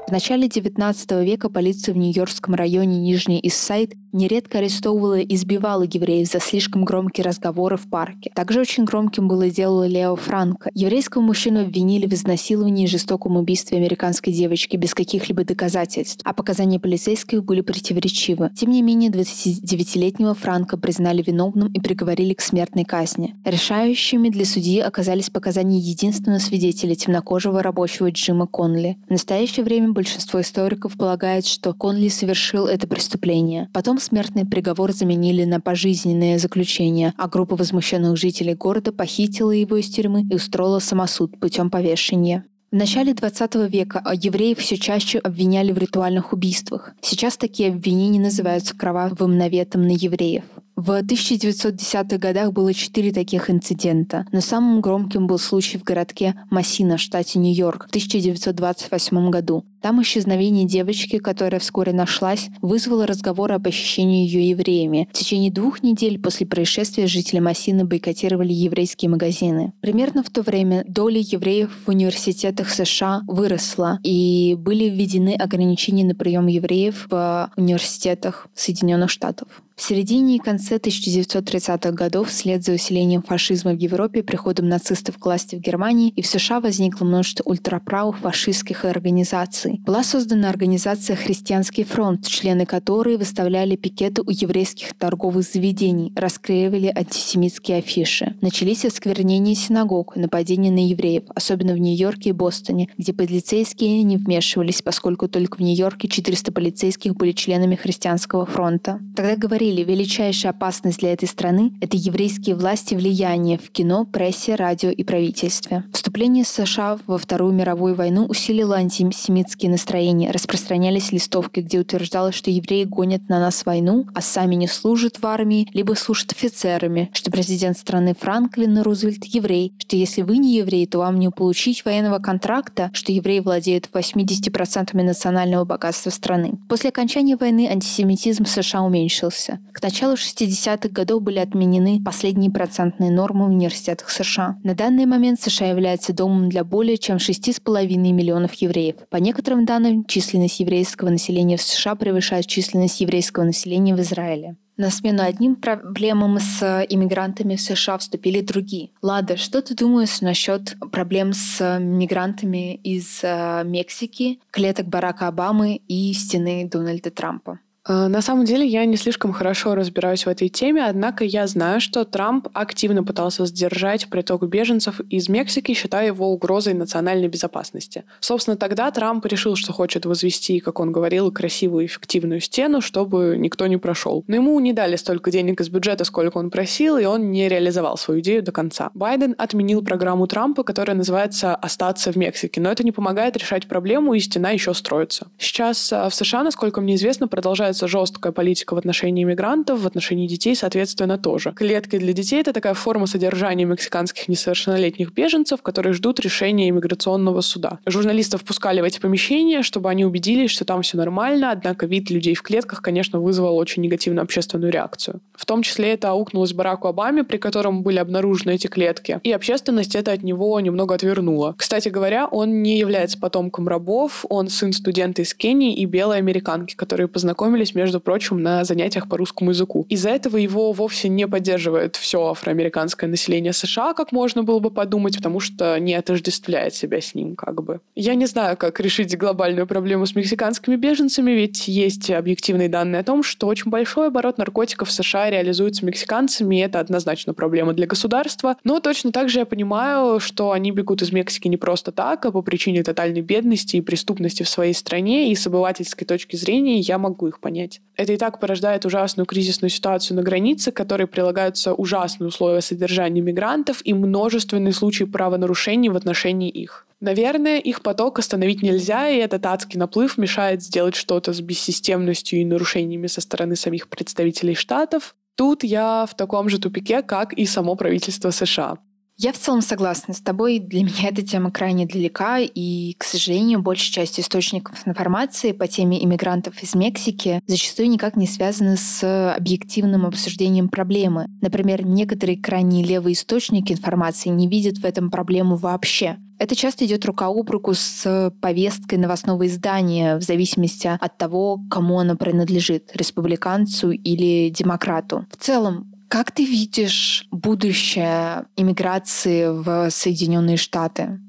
В 0.07 0.11
начале 0.13 0.47
XIX 0.47 1.25
века 1.25 1.49
полиция 1.49 1.93
в 1.93 1.97
нью-йоркском 1.97 2.55
районе 2.55 2.97
Нижний 2.97 3.41
Иссайд 3.43 3.93
нередко 4.13 4.59
арестовывала 4.59 5.19
и 5.19 5.35
избивала 5.35 5.83
евреев 5.83 6.29
за 6.29 6.39
слишком 6.39 6.85
громкие 6.85 7.25
разговоры 7.25 7.75
в 7.75 7.89
парке. 7.89 8.31
Также 8.33 8.61
очень 8.61 8.85
громким 8.85 9.27
было 9.27 9.49
дело 9.49 9.85
Лео 9.85 10.15
Франко. 10.15 10.71
Еврейского 10.73 11.21
мужчину 11.21 11.61
обвинили 11.61 12.07
в 12.07 12.13
изнасиловании 12.13 12.85
и 12.85 12.87
жестоком 12.87 13.35
убийстве 13.35 13.77
американской 13.77 14.31
девочки 14.31 14.77
без 14.77 14.93
каких-либо 14.93 15.43
доказательств, 15.43 16.21
а 16.23 16.33
показания 16.33 16.79
полицейских 16.79 17.43
были 17.43 17.59
противоречивы. 17.59 18.49
Тем 18.55 18.71
не 18.71 18.81
менее, 18.81 19.11
29-летнего 19.11 20.33
Франка 20.33 20.77
признали 20.77 21.21
виновным 21.21 21.67
и 21.73 21.81
приговорили 21.81 22.33
к 22.33 22.39
смертной 22.39 22.85
казни. 22.85 23.35
Решающими 23.43 24.29
для 24.29 24.45
судьи 24.45 24.79
оказались 24.79 25.29
показания 25.29 25.79
единственного 25.79 26.39
свидетеля, 26.39 26.95
темнокожего 26.95 27.61
рабочего 27.61 28.09
Джима 28.09 28.47
Конли. 28.47 28.97
В 29.07 29.11
настоящее 29.11 29.65
время 29.65 29.96
большинство 29.97 30.39
историков 30.39 30.95
полагает, 30.95 31.47
что 31.47 31.73
Конли 31.73 32.09
совершил 32.09 32.67
это 32.67 32.85
преступление. 32.85 33.67
Потом 33.73 33.99
смертный 33.99 34.45
приговор 34.45 34.91
заменили 34.91 35.43
на 35.43 35.59
пожизненное 35.59 36.37
заключение, 36.37 37.15
а 37.17 37.27
группа 37.27 37.55
возмущенных 37.55 38.15
жителей 38.15 38.53
города 38.53 38.91
похитила 38.91 39.49
его 39.49 39.75
из 39.77 39.89
тюрьмы 39.89 40.23
и 40.29 40.35
устроила 40.35 40.77
самосуд 40.77 41.39
путем 41.39 41.71
повешения. 41.71 42.45
В 42.71 42.75
начале 42.75 43.15
20 43.15 43.55
века 43.71 44.03
евреев 44.13 44.59
все 44.59 44.77
чаще 44.77 45.17
обвиняли 45.17 45.71
в 45.71 45.79
ритуальных 45.79 46.31
убийствах. 46.31 46.91
Сейчас 47.01 47.35
такие 47.35 47.69
обвинения 47.69 48.19
называются 48.19 48.77
кровавым 48.77 49.35
наветом 49.35 49.87
на 49.87 49.93
евреев. 49.93 50.43
В 50.77 50.91
1910-х 50.91 52.19
годах 52.19 52.53
было 52.53 52.71
четыре 52.71 53.11
таких 53.11 53.49
инцидента, 53.49 54.27
но 54.31 54.41
самым 54.41 54.79
громким 54.79 55.25
был 55.25 55.39
случай 55.39 55.79
в 55.79 55.83
городке 55.83 56.35
Массина 56.51 56.97
в 56.97 57.01
штате 57.01 57.39
Нью-Йорк 57.39 57.85
в 57.85 57.89
1928 57.89 59.31
году. 59.31 59.65
Там 59.81 59.99
исчезновение 60.03 60.67
девочки, 60.67 61.17
которая 61.17 61.59
вскоре 61.59 61.93
нашлась, 61.93 62.49
вызвало 62.61 63.07
разговор 63.07 63.53
о 63.53 63.59
похищении 63.59 64.27
ее 64.27 64.49
евреями. 64.49 65.09
В 65.11 65.17
течение 65.17 65.51
двух 65.51 65.81
недель 65.81 66.19
после 66.19 66.45
происшествия 66.45 67.07
жители 67.07 67.39
Массины 67.39 67.83
бойкотировали 67.83 68.53
еврейские 68.53 69.09
магазины. 69.09 69.73
Примерно 69.81 70.21
в 70.21 70.29
то 70.29 70.43
время 70.43 70.85
доля 70.87 71.21
евреев 71.21 71.71
в 71.87 71.89
университетах 71.89 72.69
США 72.69 73.21
выросла, 73.25 73.97
и 74.03 74.55
были 74.55 74.83
введены 74.89 75.33
ограничения 75.33 76.05
на 76.05 76.13
прием 76.13 76.45
евреев 76.45 77.07
в 77.09 77.51
университетах 77.57 78.45
Соединенных 78.53 79.09
Штатов. 79.09 79.47
В 79.77 79.83
середине 79.83 80.37
и 80.37 80.39
конце 80.39 80.77
1930-х 80.77 81.91
годов 81.91 82.29
вслед 82.29 82.65
за 82.65 82.73
усилением 82.73 83.21
фашизма 83.21 83.73
в 83.73 83.77
Европе, 83.77 84.23
приходом 84.23 84.67
нацистов 84.67 85.19
к 85.19 85.25
власти 85.25 85.55
в 85.55 85.59
Германии 85.59 86.09
и 86.09 86.23
в 86.23 86.27
США 86.27 86.59
возникло 86.59 87.05
множество 87.05 87.43
ультраправых 87.43 88.17
фашистских 88.17 88.85
организаций. 88.85 89.79
Была 89.85 90.03
создана 90.03 90.49
организация 90.49 91.15
«Христианский 91.15 91.83
фронт», 91.83 92.25
члены 92.25 92.65
которой 92.65 93.17
выставляли 93.17 93.75
пикеты 93.75 94.23
у 94.23 94.31
еврейских 94.31 94.95
торговых 94.95 95.43
заведений, 95.43 96.11
расклеивали 96.15 96.87
антисемитские 96.87 97.77
афиши. 97.77 98.35
Начались 98.41 98.83
осквернения 98.83 99.53
синагог, 99.53 100.15
нападения 100.15 100.71
на 100.71 100.87
евреев, 100.87 101.25
особенно 101.35 101.73
в 101.73 101.77
Нью-Йорке 101.77 102.31
и 102.31 102.33
Бостоне, 102.33 102.89
где 102.97 103.13
полицейские 103.13 104.01
не 104.01 104.17
вмешивались, 104.17 104.81
поскольку 104.81 105.27
только 105.27 105.57
в 105.57 105.59
Нью-Йорке 105.59 106.07
400 106.07 106.51
полицейских 106.51 107.15
были 107.15 107.31
членами 107.31 107.75
Христианского 107.75 108.47
фронта. 108.47 108.99
Тогда 109.15 109.35
говорили, 109.35 109.66
говорили, 109.67 109.83
величайшая 109.83 110.51
опасность 110.51 110.99
для 110.99 111.13
этой 111.13 111.27
страны— 111.27 111.73
это 111.81 111.97
еврейские 111.97 112.55
власти 112.55 112.95
влияния 112.95 113.57
в 113.57 113.69
кино, 113.69 114.05
прессе, 114.05 114.55
радио 114.55 114.89
и 114.89 115.03
правительстве. 115.03 115.83
Вступление 115.91 116.45
США 116.45 116.99
во 117.05 117.17
Вторую 117.17 117.53
мировую 117.53 117.95
войну 117.95 118.25
усилило 118.25 118.77
антисемитские 118.77 119.71
настроения. 119.71 120.31
Распространялись 120.31 121.11
листовки, 121.11 121.59
где 121.59 121.79
утверждалось, 121.79 122.35
что 122.35 122.49
евреи 122.49 122.85
гонят 122.85 123.27
на 123.29 123.39
нас 123.39 123.65
войну, 123.65 124.07
а 124.13 124.21
сами 124.21 124.55
не 124.55 124.67
служат 124.67 125.19
в 125.19 125.25
армии, 125.25 125.67
либо 125.73 125.93
служат 125.93 126.31
офицерами, 126.31 127.09
что 127.13 127.31
президент 127.31 127.77
страны 127.77 128.15
Франклин 128.19 128.81
Рузвельт— 128.81 129.25
еврей, 129.25 129.73
что 129.79 129.95
если 129.95 130.21
вы 130.21 130.37
не 130.37 130.55
еврей, 130.55 130.85
то 130.87 130.99
вам 130.99 131.19
не 131.19 131.29
получить 131.29 131.83
военного 131.83 132.19
контракта, 132.19 132.89
что 132.93 133.11
евреи 133.11 133.39
владеют 133.39 133.89
80% 133.91 134.93
национального 134.93 135.65
богатства 135.65 136.09
страны. 136.09 136.53
После 136.69 136.89
окончания 136.89 137.35
войны 137.35 137.67
антисемитизм 137.69 138.45
в 138.45 138.49
США 138.49 138.81
уменьшился. 138.81 139.56
К 139.71 139.81
началу 139.81 140.15
60-х 140.15 140.89
годов 140.89 141.21
были 141.21 141.39
отменены 141.39 142.01
последние 142.03 142.51
процентные 142.51 143.11
нормы 143.11 143.45
в 143.45 143.49
университетах 143.49 144.09
США. 144.09 144.57
На 144.63 144.75
данный 144.75 145.05
момент 145.05 145.41
США 145.41 145.67
является 145.67 146.13
домом 146.13 146.49
для 146.49 146.63
более 146.63 146.97
чем 146.97 147.17
6,5 147.17 147.87
миллионов 147.97 148.53
евреев. 148.55 148.95
По 149.09 149.17
некоторым 149.17 149.65
данным, 149.65 150.05
численность 150.05 150.59
еврейского 150.59 151.09
населения 151.09 151.57
в 151.57 151.61
США 151.61 151.95
превышает 151.95 152.47
численность 152.47 153.01
еврейского 153.01 153.43
населения 153.43 153.95
в 153.95 153.99
Израиле. 154.01 154.57
На 154.77 154.91
смену 154.91 155.23
одним 155.23 155.55
проблемам 155.55 156.39
с 156.39 156.85
иммигрантами 156.87 157.55
в 157.55 157.61
США 157.61 157.97
вступили 157.97 158.41
другие. 158.41 158.91
Лада, 159.01 159.35
что 159.35 159.63
ты 159.63 159.73
думаешь 159.73 160.21
насчет 160.21 160.75
проблем 160.91 161.33
с 161.33 161.79
мигрантами 161.79 162.75
из 162.75 163.21
э, 163.23 163.63
Мексики, 163.65 164.39
клеток 164.51 164.87
Барака 164.87 165.29
Обамы 165.29 165.81
и 165.87 166.13
стены 166.13 166.69
Дональда 166.71 167.09
Трампа? 167.09 167.59
Э, 167.87 168.07
на 168.07 168.21
самом 168.21 168.45
деле 168.45 168.65
я 168.65 168.85
не 168.85 168.97
слишком 168.97 169.31
хорошо 169.31 169.75
разбираюсь 169.75 170.25
в 170.25 170.29
этой 170.29 170.49
теме, 170.49 170.85
однако 170.85 171.23
я 171.23 171.47
знаю, 171.47 171.79
что 171.79 172.03
Трамп 172.05 172.47
активно 172.53 173.03
пытался 173.03 173.45
сдержать 173.45 174.09
приток 174.09 174.45
беженцев 174.47 174.99
из 175.09 175.29
Мексики, 175.29 175.73
считая 175.73 176.07
его 176.07 176.31
угрозой 176.31 176.73
национальной 176.73 177.27
безопасности. 177.27 178.03
Собственно, 178.19 178.57
тогда 178.57 178.91
Трамп 178.91 179.25
решил, 179.25 179.55
что 179.55 179.73
хочет 179.73 180.05
возвести, 180.05 180.59
как 180.59 180.79
он 180.79 180.91
говорил, 180.91 181.31
красивую 181.31 181.85
эффективную 181.85 182.41
стену, 182.41 182.81
чтобы 182.81 183.35
никто 183.37 183.67
не 183.67 183.77
прошел. 183.77 184.23
Но 184.27 184.35
ему 184.35 184.59
не 184.59 184.73
дали 184.73 184.95
столько 184.95 185.31
денег 185.31 185.61
из 185.61 185.69
бюджета, 185.69 186.03
сколько 186.03 186.37
он 186.37 186.49
просил, 186.49 186.97
и 186.97 187.05
он 187.05 187.31
не 187.31 187.47
реализовал 187.47 187.97
свою 187.97 188.19
идею 188.19 188.43
до 188.43 188.51
конца. 188.51 188.91
Байден 188.93 189.35
отменил 189.37 189.83
программу 189.83 190.27
Трампа, 190.27 190.63
которая 190.63 190.97
называется 190.97 191.55
«Остаться 191.55 192.11
в 192.11 192.15
Мексике», 192.15 192.59
но 192.59 192.71
это 192.71 192.83
не 192.83 192.91
помогает 192.91 193.37
решать 193.37 193.67
проблему, 193.67 194.13
и 194.13 194.19
стена 194.19 194.51
еще 194.51 194.73
строится. 194.73 195.27
Сейчас 195.37 195.91
э, 195.91 196.09
в 196.09 196.13
США, 196.13 196.43
насколько 196.43 196.81
мне 196.81 196.95
известно, 196.95 197.27
продолжается 197.27 197.76
продолжается 197.77 197.87
жесткая 197.87 198.33
политика 198.33 198.75
в 198.75 198.77
отношении 198.77 199.23
иммигрантов, 199.23 199.79
в 199.79 199.87
отношении 199.87 200.27
детей, 200.27 200.55
соответственно, 200.55 201.17
тоже. 201.17 201.51
Клетки 201.51 201.97
для 201.97 202.13
детей— 202.13 202.41
это 202.41 202.53
такая 202.53 202.73
форма 202.73 203.07
содержания 203.07 203.65
мексиканских 203.65 204.27
несовершеннолетних 204.27 205.13
беженцев, 205.13 205.61
которые 205.61 205.93
ждут 205.93 206.19
решения 206.19 206.69
иммиграционного 206.69 207.41
суда. 207.41 207.79
Журналистов 207.85 208.43
пускали 208.43 208.81
в 208.81 208.83
эти 208.83 208.99
помещения, 208.99 209.63
чтобы 209.63 209.89
они 209.89 210.05
убедились, 210.05 210.51
что 210.51 210.65
там 210.65 210.81
все 210.81 210.97
нормально, 210.97 211.51
однако 211.51 211.85
вид 211.85 212.09
людей 212.09 212.33
в 212.33 212.41
клетках, 212.41 212.81
конечно, 212.81 213.19
вызвал 213.19 213.57
очень 213.57 213.83
негативную 213.83 214.23
общественную 214.23 214.71
реакцию. 214.71 215.19
В 215.35 215.45
том 215.45 215.61
числе 215.61 215.93
это 215.93 216.09
аукнулось 216.09 216.53
Бараку 216.53 216.87
Обаме, 216.87 217.23
при 217.23 217.37
котором 217.37 217.83
были 217.83 217.99
обнаружены 217.99 218.55
эти 218.55 218.67
клетки, 218.67 219.19
и 219.23 219.31
общественность 219.31 219.95
это 219.95 220.11
от 220.11 220.23
него 220.23 220.59
немного 220.59 220.95
отвернула. 220.95 221.53
Кстати 221.57 221.89
говоря, 221.89 222.27
он 222.27 222.61
не 222.63 222.79
является 222.79 223.19
потомком 223.19 223.67
рабов, 223.67 224.25
он 224.29 224.49
сын 224.49 224.73
студента 224.73 225.21
из 225.21 225.33
Кении 225.33 225.75
и 225.75 225.85
белой 225.85 226.17
американки, 226.17 226.75
которые 226.75 227.07
познакомились 227.07 227.66
познакомились, 227.67 227.75
между 227.75 227.99
прочим, 227.99 228.41
на 228.41 228.63
занятиях 228.63 229.07
по 229.07 229.17
русскому 229.17 229.51
языку. 229.51 229.85
Из-за 229.89 230.09
этого 230.09 230.37
его 230.37 230.71
вовсе 230.71 231.09
не 231.09 231.27
поддерживает 231.27 231.95
все 231.95 232.29
афроамериканское 232.29 233.09
население 233.09 233.53
США, 233.53 233.93
как 233.93 234.11
можно 234.11 234.43
было 234.43 234.59
бы 234.59 234.71
подумать, 234.71 235.17
потому 235.17 235.39
что 235.39 235.79
не 235.79 235.93
отождествляет 235.95 236.73
себя 236.73 236.99
с 236.99 237.15
ним 237.15 237.35
как 237.35 237.63
бы. 237.63 237.79
Я 237.95 238.15
не 238.15 238.27
знаю, 238.27 238.57
как 238.57 238.79
решить 238.79 239.17
глобальную 239.17 239.67
проблему 239.67 240.05
с 240.05 240.15
мексиканскими 240.15 240.75
беженцами, 240.75 241.31
ведь 241.31 241.67
есть 241.67 242.11
объективные 242.11 242.69
данные 242.69 243.01
о 243.01 243.03
том, 243.03 243.23
что 243.23 243.47
очень 243.47 243.71
большой 243.71 244.07
оборот 244.07 244.37
наркотиков 244.37 244.87
в 244.87 244.91
США 244.91 245.29
реализуется 245.29 245.85
мексиканцами, 245.85 246.57
и 246.57 246.59
это 246.59 246.79
однозначно 246.79 247.33
проблема 247.33 247.73
для 247.73 247.87
государства. 247.87 248.55
Но 248.63 248.79
точно 248.79 249.11
так 249.11 249.29
же 249.29 249.39
я 249.39 249.45
понимаю, 249.45 250.19
что 250.19 250.51
они 250.51 250.71
бегут 250.71 251.01
из 251.01 251.11
Мексики 251.11 251.47
не 251.47 251.57
просто 251.57 251.91
так, 251.91 252.25
а 252.25 252.31
по 252.31 252.41
причине 252.41 252.83
тотальной 252.83 253.21
бедности 253.21 253.77
и 253.77 253.81
преступности 253.81 254.43
в 254.43 254.49
своей 254.49 254.73
стране, 254.73 255.31
и 255.31 255.35
с 255.35 255.47
обывательской 255.47 256.05
точки 256.05 256.35
зрения 256.35 256.79
я 256.79 256.97
могу 256.97 257.27
их 257.27 257.39
понять 257.39 257.56
понять. 257.57 257.81
Это 257.95 258.13
и 258.13 258.17
так 258.17 258.39
порождает 258.39 258.85
ужасную 258.85 259.25
кризисную 259.25 259.69
ситуацию 259.69 260.17
на 260.17 260.23
границе, 260.23 260.71
к 260.71 260.75
которой 260.75 261.07
прилагаются 261.07 261.73
ужасные 261.73 262.27
условия 262.27 262.61
содержания 262.61 263.21
мигрантов 263.21 263.81
и 263.83 263.93
множественные 263.93 264.73
случаи 264.73 265.05
правонарушений 265.05 265.89
в 265.89 265.95
отношении 265.95 266.49
их. 266.49 266.85
Наверное, 266.99 267.59
их 267.59 267.81
поток 267.81 268.19
остановить 268.19 268.63
нельзя, 268.63 269.09
и 269.09 269.17
этот 269.17 269.45
адский 269.45 269.79
наплыв 269.79 270.17
мешает 270.17 270.63
сделать 270.63 270.95
что-то 270.95 271.33
с 271.33 271.41
бессистемностью 271.41 272.39
и 272.39 272.45
нарушениями 272.45 273.07
со 273.07 273.21
стороны 273.21 273.55
самих 273.55 273.87
представителей 273.87 274.55
штатов. 274.55 275.15
Тут 275.35 275.63
я 275.63 276.05
в 276.09 276.15
таком 276.15 276.49
же 276.49 276.59
тупике, 276.59 277.03
как 277.03 277.33
и 277.33 277.45
само 277.45 277.75
правительство 277.75 278.31
США. 278.31 278.77
Я 279.19 279.33
в 279.33 279.37
целом 279.39 279.61
согласна 279.61 280.13
с 280.13 280.21
тобой. 280.21 280.59
Для 280.59 280.83
меня 280.83 281.09
эта 281.09 281.23
тема 281.23 281.49
крайне 281.49 281.87
далека, 281.87 282.37
и, 282.39 282.93
к 282.99 283.03
сожалению, 283.03 283.63
большая 283.63 284.05
часть 284.05 284.19
источников 284.19 284.87
информации 284.87 285.53
по 285.53 285.67
теме 285.67 286.03
иммигрантов 286.03 286.61
из 286.61 286.75
Мексики 286.75 287.41
зачастую 287.47 287.89
никак 287.89 288.15
не 288.15 288.27
связаны 288.27 288.77
с 288.77 289.33
объективным 289.35 290.05
обсуждением 290.05 290.69
проблемы. 290.69 291.25
Например, 291.41 291.83
некоторые 291.83 292.37
крайне 292.37 292.83
левые 292.83 293.13
источники 293.13 293.73
информации 293.73 294.29
не 294.29 294.47
видят 294.47 294.77
в 294.77 294.85
этом 294.85 295.09
проблему 295.09 295.55
вообще. 295.55 296.17
Это 296.37 296.55
часто 296.55 296.85
идет 296.85 297.03
рука 297.03 297.25
об 297.25 297.49
руку 297.49 297.73
с 297.73 298.31
повесткой 298.39 298.99
новостного 298.99 299.47
издания 299.47 300.17
в 300.17 300.21
зависимости 300.21 300.87
от 300.87 301.17
того, 301.17 301.59
кому 301.71 301.97
оно 301.97 302.15
принадлежит, 302.15 302.91
республиканцу 302.93 303.89
или 303.89 304.51
демократу. 304.51 305.25
В 305.31 305.37
целом, 305.43 305.91
как 306.09 306.31
ты 306.31 306.45
видишь 306.45 307.27
будущее 307.31 308.45
иммиграции 308.55 309.47
в 309.47 309.89
Соединенные 309.89 310.57
Штаты? 310.57 311.19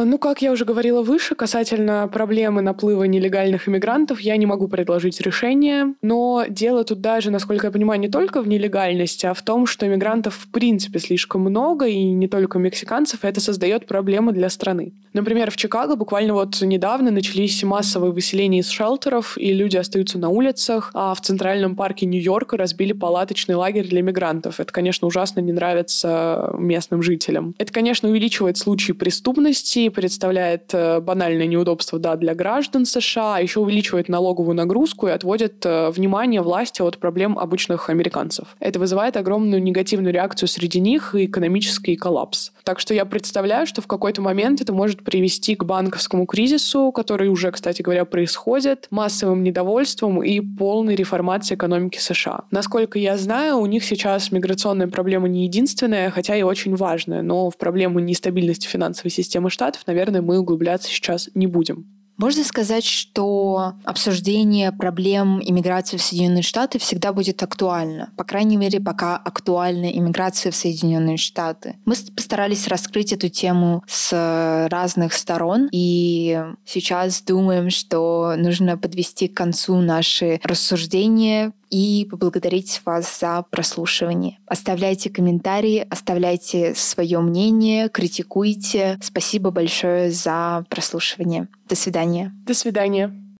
А, 0.00 0.04
ну, 0.06 0.16
как 0.16 0.40
я 0.40 0.50
уже 0.50 0.64
говорила 0.64 1.02
выше, 1.02 1.34
касательно 1.34 2.08
проблемы 2.10 2.62
наплыва 2.62 3.04
нелегальных 3.04 3.68
иммигрантов, 3.68 4.20
я 4.20 4.38
не 4.38 4.46
могу 4.46 4.66
предложить 4.66 5.20
решение. 5.20 5.94
Но 6.00 6.44
дело 6.48 6.84
тут 6.84 7.02
даже, 7.02 7.30
насколько 7.30 7.66
я 7.66 7.70
понимаю, 7.70 8.00
не 8.00 8.08
только 8.08 8.40
в 8.40 8.48
нелегальности, 8.48 9.26
а 9.26 9.34
в 9.34 9.42
том, 9.42 9.66
что 9.66 9.86
иммигрантов 9.86 10.34
в 10.34 10.50
принципе 10.50 11.00
слишком 11.00 11.42
много, 11.42 11.86
и 11.86 12.12
не 12.12 12.28
только 12.28 12.58
мексиканцев, 12.58 13.24
и 13.24 13.26
это 13.26 13.42
создает 13.42 13.86
проблемы 13.86 14.32
для 14.32 14.48
страны. 14.48 14.94
Например, 15.12 15.50
в 15.50 15.56
Чикаго 15.56 15.96
буквально 15.96 16.34
вот 16.34 16.62
недавно 16.62 17.10
начались 17.10 17.62
массовые 17.62 18.12
выселения 18.12 18.60
из 18.60 18.70
шелтеров, 18.70 19.36
и 19.36 19.52
люди 19.52 19.76
остаются 19.76 20.18
на 20.18 20.30
улицах, 20.30 20.92
а 20.94 21.14
в 21.14 21.20
Центральном 21.20 21.76
парке 21.76 22.06
Нью-Йорка 22.06 22.56
разбили 22.56 22.92
палаточный 22.92 23.54
лагерь 23.56 23.88
для 23.88 24.00
мигрантов. 24.00 24.60
Это, 24.60 24.72
конечно, 24.72 25.06
ужасно 25.06 25.40
не 25.40 25.52
нравится 25.52 26.54
местным 26.56 27.02
жителям. 27.02 27.54
Это, 27.58 27.70
конечно, 27.70 28.08
увеличивает 28.08 28.56
случаи 28.56 28.92
преступности, 28.92 29.89
представляет 29.90 30.72
э, 30.72 31.00
банальное 31.00 31.46
неудобство 31.46 31.98
да, 31.98 32.16
для 32.16 32.34
граждан 32.34 32.84
США, 32.84 33.38
еще 33.38 33.60
увеличивает 33.60 34.08
налоговую 34.08 34.54
нагрузку 34.54 35.08
и 35.08 35.10
отводит 35.10 35.64
э, 35.64 35.90
внимание 35.90 36.42
власти 36.42 36.82
от 36.82 36.98
проблем 36.98 37.38
обычных 37.38 37.90
американцев. 37.90 38.56
Это 38.60 38.78
вызывает 38.78 39.16
огромную 39.16 39.62
негативную 39.62 40.12
реакцию 40.12 40.48
среди 40.48 40.80
них 40.80 41.14
и 41.14 41.26
экономический 41.26 41.96
коллапс. 41.96 42.52
Так 42.64 42.80
что 42.80 42.94
я 42.94 43.04
представляю, 43.04 43.66
что 43.66 43.82
в 43.82 43.86
какой-то 43.86 44.22
момент 44.22 44.60
это 44.60 44.72
может 44.72 45.02
привести 45.02 45.54
к 45.54 45.64
банковскому 45.64 46.26
кризису, 46.26 46.92
который 46.92 47.28
уже, 47.28 47.50
кстати 47.50 47.82
говоря, 47.82 48.04
происходит, 48.04 48.86
массовым 48.90 49.42
недовольством 49.42 50.22
и 50.22 50.40
полной 50.40 50.94
реформации 50.94 51.54
экономики 51.54 51.98
США. 51.98 52.44
Насколько 52.50 52.98
я 52.98 53.16
знаю, 53.16 53.58
у 53.58 53.66
них 53.66 53.84
сейчас 53.84 54.32
миграционная 54.32 54.88
проблема 54.88 55.28
не 55.28 55.44
единственная, 55.44 56.10
хотя 56.10 56.36
и 56.36 56.42
очень 56.42 56.74
важная, 56.76 57.22
но 57.22 57.50
в 57.50 57.56
проблему 57.56 57.98
нестабильности 57.98 58.66
финансовой 58.66 59.10
системы 59.10 59.50
Штатов, 59.50 59.82
наверное, 59.86 60.22
мы 60.22 60.38
углубляться 60.38 60.88
сейчас 60.88 61.30
не 61.34 61.46
будем. 61.46 61.99
Можно 62.20 62.44
сказать, 62.44 62.84
что 62.84 63.72
обсуждение 63.82 64.72
проблем 64.72 65.40
иммиграции 65.42 65.96
в 65.96 66.02
Соединенные 66.02 66.42
Штаты 66.42 66.78
всегда 66.78 67.14
будет 67.14 67.42
актуально. 67.42 68.10
По 68.18 68.24
крайней 68.24 68.58
мере, 68.58 68.78
пока 68.78 69.16
актуальна 69.16 69.86
иммиграция 69.86 70.52
в 70.52 70.54
Соединенные 70.54 71.16
Штаты. 71.16 71.76
Мы 71.86 71.94
постарались 72.14 72.68
раскрыть 72.68 73.14
эту 73.14 73.30
тему 73.30 73.82
с 73.88 74.68
разных 74.70 75.14
сторон, 75.14 75.70
и 75.72 76.44
сейчас 76.66 77.22
думаем, 77.22 77.70
что 77.70 78.34
нужно 78.36 78.76
подвести 78.76 79.26
к 79.26 79.34
концу 79.34 79.76
наши 79.76 80.40
рассуждения 80.44 81.54
и 81.70 82.06
поблагодарить 82.10 82.82
вас 82.84 83.20
за 83.20 83.44
прослушивание. 83.48 84.38
Оставляйте 84.46 85.08
комментарии, 85.08 85.86
оставляйте 85.88 86.74
свое 86.74 87.20
мнение, 87.20 87.88
критикуйте. 87.88 88.98
Спасибо 89.00 89.50
большое 89.52 90.10
за 90.10 90.64
прослушивание. 90.68 91.48
До 91.68 91.76
свидания. 92.10 92.32
До 92.44 92.54
свидания. 92.54 93.20